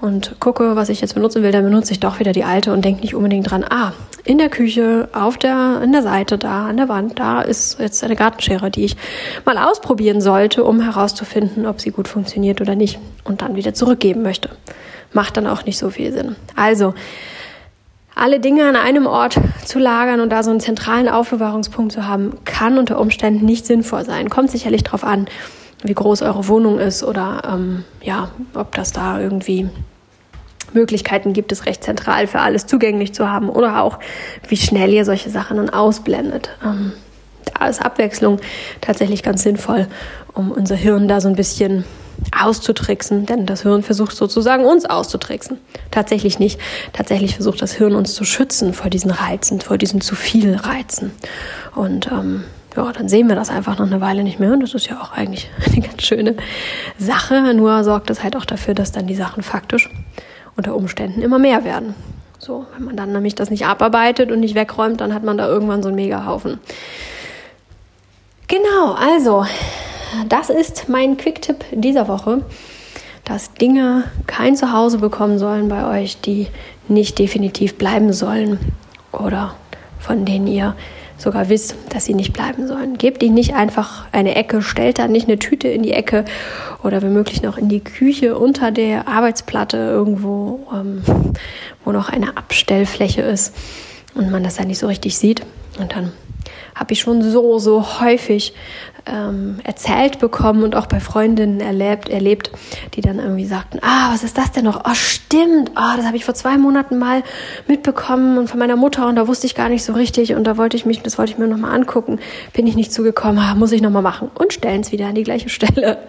und 0.01 0.39
gucke, 0.39 0.75
was 0.75 0.89
ich 0.89 1.01
jetzt 1.01 1.15
benutzen 1.15 1.43
will, 1.43 1.51
dann 1.51 1.63
benutze 1.63 1.91
ich 1.91 1.99
doch 1.99 2.19
wieder 2.19 2.31
die 2.31 2.43
alte 2.43 2.73
und 2.73 2.85
denke 2.85 3.01
nicht 3.01 3.15
unbedingt 3.15 3.49
dran, 3.49 3.65
ah, 3.67 3.93
in 4.23 4.37
der 4.37 4.49
Küche, 4.49 5.07
auf 5.13 5.37
der, 5.37 5.81
in 5.83 5.91
der 5.91 6.03
Seite 6.03 6.37
da, 6.37 6.67
an 6.67 6.77
der 6.77 6.89
Wand, 6.89 7.17
da 7.17 7.41
ist 7.41 7.79
jetzt 7.79 8.03
eine 8.03 8.15
Gartenschere, 8.15 8.69
die 8.69 8.85
ich 8.85 8.97
mal 9.45 9.57
ausprobieren 9.57 10.21
sollte, 10.21 10.63
um 10.63 10.81
herauszufinden, 10.81 11.65
ob 11.65 11.79
sie 11.79 11.91
gut 11.91 12.07
funktioniert 12.07 12.59
oder 12.59 12.75
nicht 12.75 12.99
und 13.23 13.41
dann 13.41 13.55
wieder 13.55 13.73
zurückgeben 13.73 14.23
möchte. 14.23 14.49
Macht 15.13 15.37
dann 15.37 15.47
auch 15.47 15.65
nicht 15.65 15.77
so 15.77 15.89
viel 15.89 16.11
Sinn. 16.11 16.35
Also, 16.55 16.93
alle 18.15 18.39
Dinge 18.39 18.67
an 18.67 18.75
einem 18.75 19.05
Ort 19.05 19.39
zu 19.63 19.79
lagern 19.79 20.19
und 20.19 20.31
da 20.31 20.43
so 20.43 20.49
einen 20.49 20.59
zentralen 20.59 21.07
Aufbewahrungspunkt 21.07 21.91
zu 21.91 22.07
haben, 22.07 22.33
kann 22.45 22.77
unter 22.77 22.99
Umständen 22.99 23.45
nicht 23.45 23.65
sinnvoll 23.65 24.03
sein. 24.05 24.29
Kommt 24.29 24.51
sicherlich 24.51 24.83
darauf 24.83 25.03
an, 25.03 25.27
wie 25.83 25.93
groß 25.93 26.21
eure 26.23 26.47
Wohnung 26.47 26.79
ist 26.79 27.03
oder 27.03 27.43
ähm, 27.51 27.83
ja, 28.01 28.31
ob 28.53 28.73
das 28.75 28.91
da 28.91 29.19
irgendwie 29.19 29.69
Möglichkeiten 30.73 31.33
gibt 31.33 31.51
es 31.51 31.65
recht 31.65 31.83
zentral 31.83 32.27
für 32.27 32.39
alles 32.39 32.65
zugänglich 32.65 33.13
zu 33.13 33.29
haben 33.29 33.49
oder 33.49 33.81
auch 33.81 33.99
wie 34.47 34.57
schnell 34.57 34.91
ihr 34.93 35.05
solche 35.05 35.29
Sachen 35.29 35.57
dann 35.57 35.69
ausblendet. 35.69 36.49
Ähm, 36.63 36.93
da 37.53 37.67
ist 37.67 37.81
Abwechslung 37.81 38.39
tatsächlich 38.81 39.23
ganz 39.23 39.43
sinnvoll, 39.43 39.87
um 40.33 40.51
unser 40.51 40.75
Hirn 40.75 41.07
da 41.07 41.21
so 41.21 41.29
ein 41.29 41.35
bisschen 41.35 41.85
auszutricksen, 42.37 43.25
denn 43.25 43.45
das 43.45 43.61
Hirn 43.61 43.83
versucht 43.83 44.15
sozusagen 44.15 44.65
uns 44.65 44.85
auszutricksen. 44.85 45.59
Tatsächlich 45.91 46.39
nicht. 46.39 46.59
Tatsächlich 46.91 47.35
versucht 47.35 47.61
das 47.61 47.73
Hirn 47.73 47.95
uns 47.95 48.15
zu 48.15 48.25
schützen 48.25 48.73
vor 48.73 48.89
diesen 48.89 49.11
Reizen, 49.11 49.61
vor 49.61 49.77
diesen 49.77 50.01
zu 50.01 50.15
viel 50.15 50.55
Reizen. 50.55 51.11
Und 51.75 52.07
ähm, 52.11 52.43
ja, 52.77 52.91
dann 52.91 53.09
sehen 53.09 53.27
wir 53.27 53.35
das 53.35 53.49
einfach 53.49 53.77
noch 53.79 53.87
eine 53.87 53.99
Weile 54.01 54.23
nicht 54.23 54.39
mehr. 54.39 54.53
Und 54.53 54.61
das 54.61 54.73
ist 54.73 54.87
ja 54.87 55.01
auch 55.01 55.11
eigentlich 55.11 55.49
eine 55.65 55.81
ganz 55.85 56.03
schöne 56.03 56.35
Sache. 56.97 57.53
Nur 57.53 57.83
sorgt 57.83 58.09
es 58.09 58.23
halt 58.23 58.35
auch 58.35 58.45
dafür, 58.45 58.73
dass 58.73 58.91
dann 58.91 59.07
die 59.07 59.15
Sachen 59.15 59.43
faktisch 59.43 59.89
unter 60.55 60.75
Umständen 60.75 61.21
immer 61.21 61.39
mehr 61.39 61.63
werden. 61.63 61.95
So, 62.39 62.65
wenn 62.75 62.85
man 62.85 62.95
dann 62.95 63.11
nämlich 63.11 63.35
das 63.35 63.49
nicht 63.49 63.65
abarbeitet 63.65 64.31
und 64.31 64.39
nicht 64.39 64.55
wegräumt, 64.55 65.01
dann 65.01 65.13
hat 65.13 65.23
man 65.23 65.37
da 65.37 65.47
irgendwann 65.47 65.81
so 65.81 65.89
einen 65.89 65.95
Megahaufen. 65.95 66.59
Genau, 68.47 68.93
also, 68.93 69.45
das 70.29 70.49
ist 70.49 70.87
mein 70.87 71.17
Quick-Tipp 71.17 71.65
dieser 71.71 72.07
Woche, 72.07 72.43
dass 73.25 73.53
Dinge 73.55 74.05
kein 74.27 74.55
Zuhause 74.55 74.99
bekommen 74.99 75.37
sollen 75.39 75.67
bei 75.67 76.01
euch, 76.01 76.21
die 76.21 76.47
nicht 76.87 77.19
definitiv 77.19 77.77
bleiben 77.77 78.13
sollen 78.13 78.59
oder 79.11 79.55
von 79.99 80.23
denen 80.23 80.47
ihr 80.47 80.75
sogar 81.17 81.49
wisst, 81.49 81.75
dass 81.89 82.05
sie 82.05 82.13
nicht 82.13 82.33
bleiben 82.33 82.67
sollen. 82.67 82.97
Gebt 82.97 83.23
ihnen 83.23 83.33
nicht 83.33 83.55
einfach 83.55 84.05
eine 84.11 84.35
Ecke, 84.35 84.61
stellt 84.61 84.99
da 84.99 85.07
nicht 85.07 85.27
eine 85.27 85.39
Tüte 85.39 85.67
in 85.67 85.83
die 85.83 85.93
Ecke 85.93 86.25
oder 86.83 87.01
womöglich 87.01 87.41
noch 87.41 87.57
in 87.57 87.69
die 87.69 87.79
Küche 87.79 88.37
unter 88.37 88.71
der 88.71 89.07
Arbeitsplatte 89.07 89.77
irgendwo, 89.77 90.67
ähm, 90.73 91.01
wo 91.83 91.91
noch 91.91 92.09
eine 92.09 92.37
Abstellfläche 92.37 93.21
ist 93.21 93.55
und 94.13 94.31
man 94.31 94.43
das 94.43 94.55
dann 94.55 94.67
nicht 94.67 94.79
so 94.79 94.87
richtig 94.87 95.17
sieht. 95.17 95.41
Und 95.79 95.95
dann 95.95 96.11
habe 96.75 96.93
ich 96.93 96.99
schon 96.99 97.23
so, 97.23 97.59
so 97.59 97.99
häufig 97.99 98.53
ähm, 99.07 99.59
erzählt 99.63 100.19
bekommen 100.19 100.63
und 100.63 100.75
auch 100.75 100.85
bei 100.85 100.99
Freundinnen 100.99 101.59
erlebt, 101.59 102.09
erlebt, 102.09 102.51
die 102.93 103.01
dann 103.01 103.19
irgendwie 103.19 103.45
sagten, 103.45 103.79
ah, 103.81 104.11
was 104.11 104.23
ist 104.23 104.37
das 104.37 104.51
denn 104.51 104.65
noch? 104.65 104.81
Oh, 104.85 104.93
stimmt, 104.93 105.71
oh, 105.75 105.95
das 105.95 106.05
habe 106.05 106.17
ich 106.17 106.25
vor 106.25 106.33
zwei 106.33 106.57
Monaten 106.57 106.97
mal 106.97 107.23
mitbekommen 107.67 108.37
und 108.37 108.49
von 108.49 108.59
meiner 108.59 108.75
Mutter 108.75 109.07
und 109.07 109.15
da 109.15 109.27
wusste 109.27 109.47
ich 109.47 109.55
gar 109.55 109.69
nicht 109.69 109.83
so 109.83 109.93
richtig 109.93 110.33
und 110.33 110.43
da 110.43 110.57
wollte 110.57 110.77
ich 110.77 110.85
mich, 110.85 111.01
das 111.01 111.17
wollte 111.17 111.31
ich 111.31 111.37
mir 111.37 111.47
nochmal 111.47 111.73
angucken, 111.73 112.19
bin 112.53 112.67
ich 112.67 112.75
nicht 112.75 112.91
zugekommen, 112.91 113.39
ah, 113.39 113.55
muss 113.55 113.71
ich 113.71 113.81
nochmal 113.81 114.01
machen 114.01 114.29
und 114.35 114.53
stellen 114.53 114.81
es 114.81 114.91
wieder 114.91 115.07
an 115.07 115.15
die 115.15 115.23
gleiche 115.23 115.49
Stelle. 115.57 115.99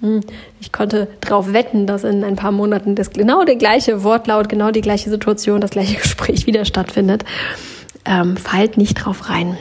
Hm, 0.00 0.20
ich 0.60 0.72
konnte 0.72 1.08
darauf 1.20 1.52
wetten, 1.52 1.86
dass 1.86 2.04
in 2.04 2.24
ein 2.24 2.36
paar 2.36 2.52
Monaten 2.52 2.94
das 2.94 3.10
genau 3.10 3.44
der 3.44 3.56
gleiche 3.56 4.02
Wortlaut, 4.02 4.48
genau 4.48 4.70
die 4.70 4.80
gleiche 4.80 5.10
Situation, 5.10 5.60
das 5.60 5.70
gleiche 5.70 5.96
Gespräch 6.00 6.46
wieder 6.46 6.64
stattfindet. 6.64 7.24
Ähm, 8.06 8.38
fallt 8.38 8.78
nicht 8.78 8.94
drauf 8.94 9.28
rein 9.28 9.58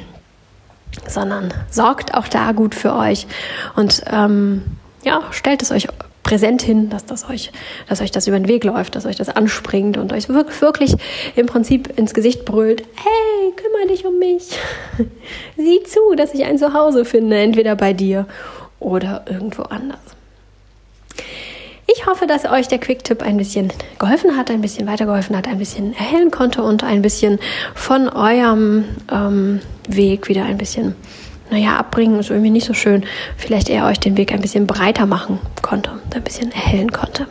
sondern 1.08 1.54
sorgt 1.70 2.14
auch 2.14 2.28
da 2.28 2.52
gut 2.52 2.76
für 2.76 2.96
euch 2.96 3.28
und 3.76 4.04
ähm, 4.12 4.64
ja, 5.04 5.22
stellt 5.32 5.62
es 5.62 5.72
euch 5.72 5.88
präsent 6.24 6.62
hin, 6.62 6.90
dass 6.90 7.06
das 7.06 7.28
euch, 7.28 7.52
dass 7.88 8.02
euch 8.02 8.12
das 8.12 8.28
über 8.28 8.38
den 8.38 8.48
Weg 8.48 8.64
läuft, 8.64 8.96
dass 8.96 9.08
euch 9.08 9.16
das 9.16 9.30
anspringt 9.30 9.98
und 9.98 10.14
euch 10.14 10.30
wirklich 10.30 10.96
im 11.36 11.48
Prinzip 11.48 11.98
ins 11.98 12.14
Gesicht 12.14 12.46
brüllt, 12.46 12.84
hey, 12.96 13.54
kümmere 13.56 13.88
dich 13.88 14.06
um 14.06 14.20
mich. 14.20 14.50
Sieh 15.58 15.82
zu, 15.86 16.16
dass 16.16 16.36
ich 16.36 16.46
ein 16.46 16.60
Zuhause 16.60 17.04
finde, 17.04 17.40
entweder 17.40 17.76
bei 17.76 17.94
dir 17.94 18.28
oder 18.80 19.26
irgendwo 19.28 19.64
anders. 19.64 20.00
Ich 22.00 22.06
hoffe, 22.06 22.28
dass 22.28 22.46
euch 22.46 22.70
der 22.70 22.78
Quick-Tipp 22.78 23.22
ein 23.22 23.36
bisschen 23.36 23.74
geholfen 24.00 24.38
hat, 24.38 24.50
ein 24.50 24.62
bisschen 24.62 24.88
weitergeholfen 24.88 25.36
hat, 25.36 25.50
ein 25.50 25.58
bisschen 25.58 25.94
erhellen 25.94 26.32
konnte 26.32 26.64
und 26.64 26.82
ein 26.82 27.02
bisschen 27.02 27.40
von 27.76 28.08
eurem 28.08 28.86
ähm, 29.12 29.60
Weg 29.90 30.30
wieder 30.30 30.46
ein 30.46 30.58
bisschen, 30.58 30.96
naja, 31.52 31.76
abbringen 31.76 32.22
ist 32.22 32.30
irgendwie 32.30 32.52
nicht 32.52 32.66
so 32.66 32.74
schön, 32.74 33.04
vielleicht 33.36 33.68
eher 33.68 33.86
euch 33.86 34.00
den 34.00 34.16
Weg 34.16 34.32
ein 34.32 34.40
bisschen 34.40 34.66
breiter 34.66 35.06
machen 35.06 35.40
konnte, 35.62 35.92
ein 36.16 36.24
bisschen 36.24 36.54
erhellen 36.54 36.94
konnte. 36.94 37.28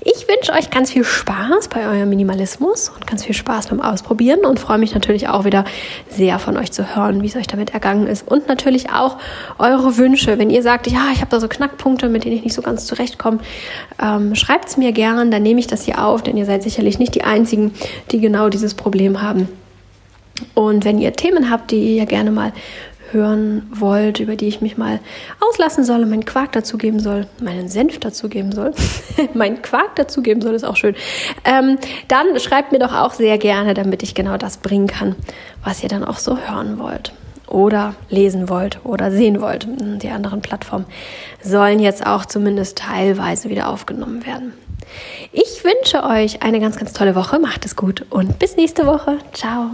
Ich 0.00 0.28
wünsche 0.28 0.52
euch 0.52 0.70
ganz 0.70 0.92
viel 0.92 1.04
Spaß 1.04 1.68
bei 1.68 1.86
eurem 1.88 2.08
Minimalismus 2.10 2.90
und 2.90 3.06
ganz 3.06 3.24
viel 3.24 3.34
Spaß 3.34 3.68
beim 3.68 3.80
Ausprobieren 3.80 4.40
und 4.44 4.60
freue 4.60 4.78
mich 4.78 4.94
natürlich 4.94 5.28
auch 5.28 5.44
wieder 5.44 5.64
sehr 6.10 6.38
von 6.38 6.56
euch 6.56 6.70
zu 6.70 6.94
hören, 6.94 7.22
wie 7.22 7.26
es 7.26 7.36
euch 7.36 7.46
damit 7.46 7.70
ergangen 7.70 8.06
ist. 8.06 8.28
Und 8.28 8.46
natürlich 8.46 8.90
auch 8.90 9.16
eure 9.58 9.96
Wünsche. 9.96 10.38
Wenn 10.38 10.50
ihr 10.50 10.62
sagt, 10.62 10.86
ja, 10.86 11.08
ich 11.12 11.20
habe 11.20 11.30
da 11.30 11.40
so 11.40 11.48
Knackpunkte, 11.48 12.08
mit 12.08 12.24
denen 12.24 12.36
ich 12.36 12.44
nicht 12.44 12.54
so 12.54 12.62
ganz 12.62 12.86
zurechtkomme, 12.86 13.38
ähm, 14.02 14.34
schreibt 14.34 14.68
es 14.68 14.76
mir 14.76 14.92
gern, 14.92 15.30
dann 15.30 15.42
nehme 15.42 15.60
ich 15.60 15.66
das 15.66 15.84
hier 15.84 16.04
auf, 16.04 16.22
denn 16.22 16.36
ihr 16.36 16.46
seid 16.46 16.62
sicherlich 16.62 16.98
nicht 16.98 17.14
die 17.14 17.24
Einzigen, 17.24 17.72
die 18.10 18.20
genau 18.20 18.50
dieses 18.50 18.74
Problem 18.74 19.22
haben. 19.22 19.48
Und 20.54 20.84
wenn 20.84 20.98
ihr 20.98 21.14
Themen 21.14 21.50
habt, 21.50 21.70
die 21.70 21.96
ihr 21.96 22.06
gerne 22.06 22.30
mal 22.30 22.52
hören 23.12 23.70
wollt, 23.74 24.20
über 24.20 24.36
die 24.36 24.48
ich 24.48 24.60
mich 24.60 24.76
mal 24.76 25.00
auslassen 25.40 25.84
soll 25.84 26.02
und 26.02 26.10
meinen 26.10 26.24
Quark 26.24 26.52
dazugeben 26.52 27.00
soll, 27.00 27.26
meinen 27.40 27.68
Senf 27.68 27.98
dazugeben 27.98 28.52
soll, 28.52 28.72
meinen 29.34 29.62
Quark 29.62 29.96
dazugeben 29.96 30.42
soll, 30.42 30.54
ist 30.54 30.64
auch 30.64 30.76
schön, 30.76 30.94
ähm, 31.44 31.78
dann 32.08 32.38
schreibt 32.38 32.72
mir 32.72 32.78
doch 32.78 32.94
auch 32.94 33.14
sehr 33.14 33.38
gerne, 33.38 33.74
damit 33.74 34.02
ich 34.02 34.14
genau 34.14 34.36
das 34.36 34.58
bringen 34.58 34.86
kann, 34.86 35.16
was 35.64 35.82
ihr 35.82 35.88
dann 35.88 36.04
auch 36.04 36.18
so 36.18 36.38
hören 36.38 36.78
wollt 36.78 37.12
oder 37.48 37.94
lesen 38.10 38.48
wollt 38.48 38.84
oder 38.84 39.10
sehen 39.10 39.40
wollt. 39.40 39.66
Die 39.68 40.10
anderen 40.10 40.42
Plattformen 40.42 40.86
sollen 41.42 41.80
jetzt 41.80 42.06
auch 42.06 42.26
zumindest 42.26 42.78
teilweise 42.78 43.48
wieder 43.48 43.68
aufgenommen 43.68 44.26
werden. 44.26 44.52
Ich 45.32 45.64
wünsche 45.64 46.04
euch 46.04 46.42
eine 46.42 46.60
ganz, 46.60 46.76
ganz 46.78 46.92
tolle 46.92 47.14
Woche. 47.14 47.38
Macht 47.38 47.64
es 47.66 47.76
gut 47.76 48.04
und 48.10 48.38
bis 48.38 48.56
nächste 48.56 48.86
Woche. 48.86 49.18
Ciao. 49.32 49.70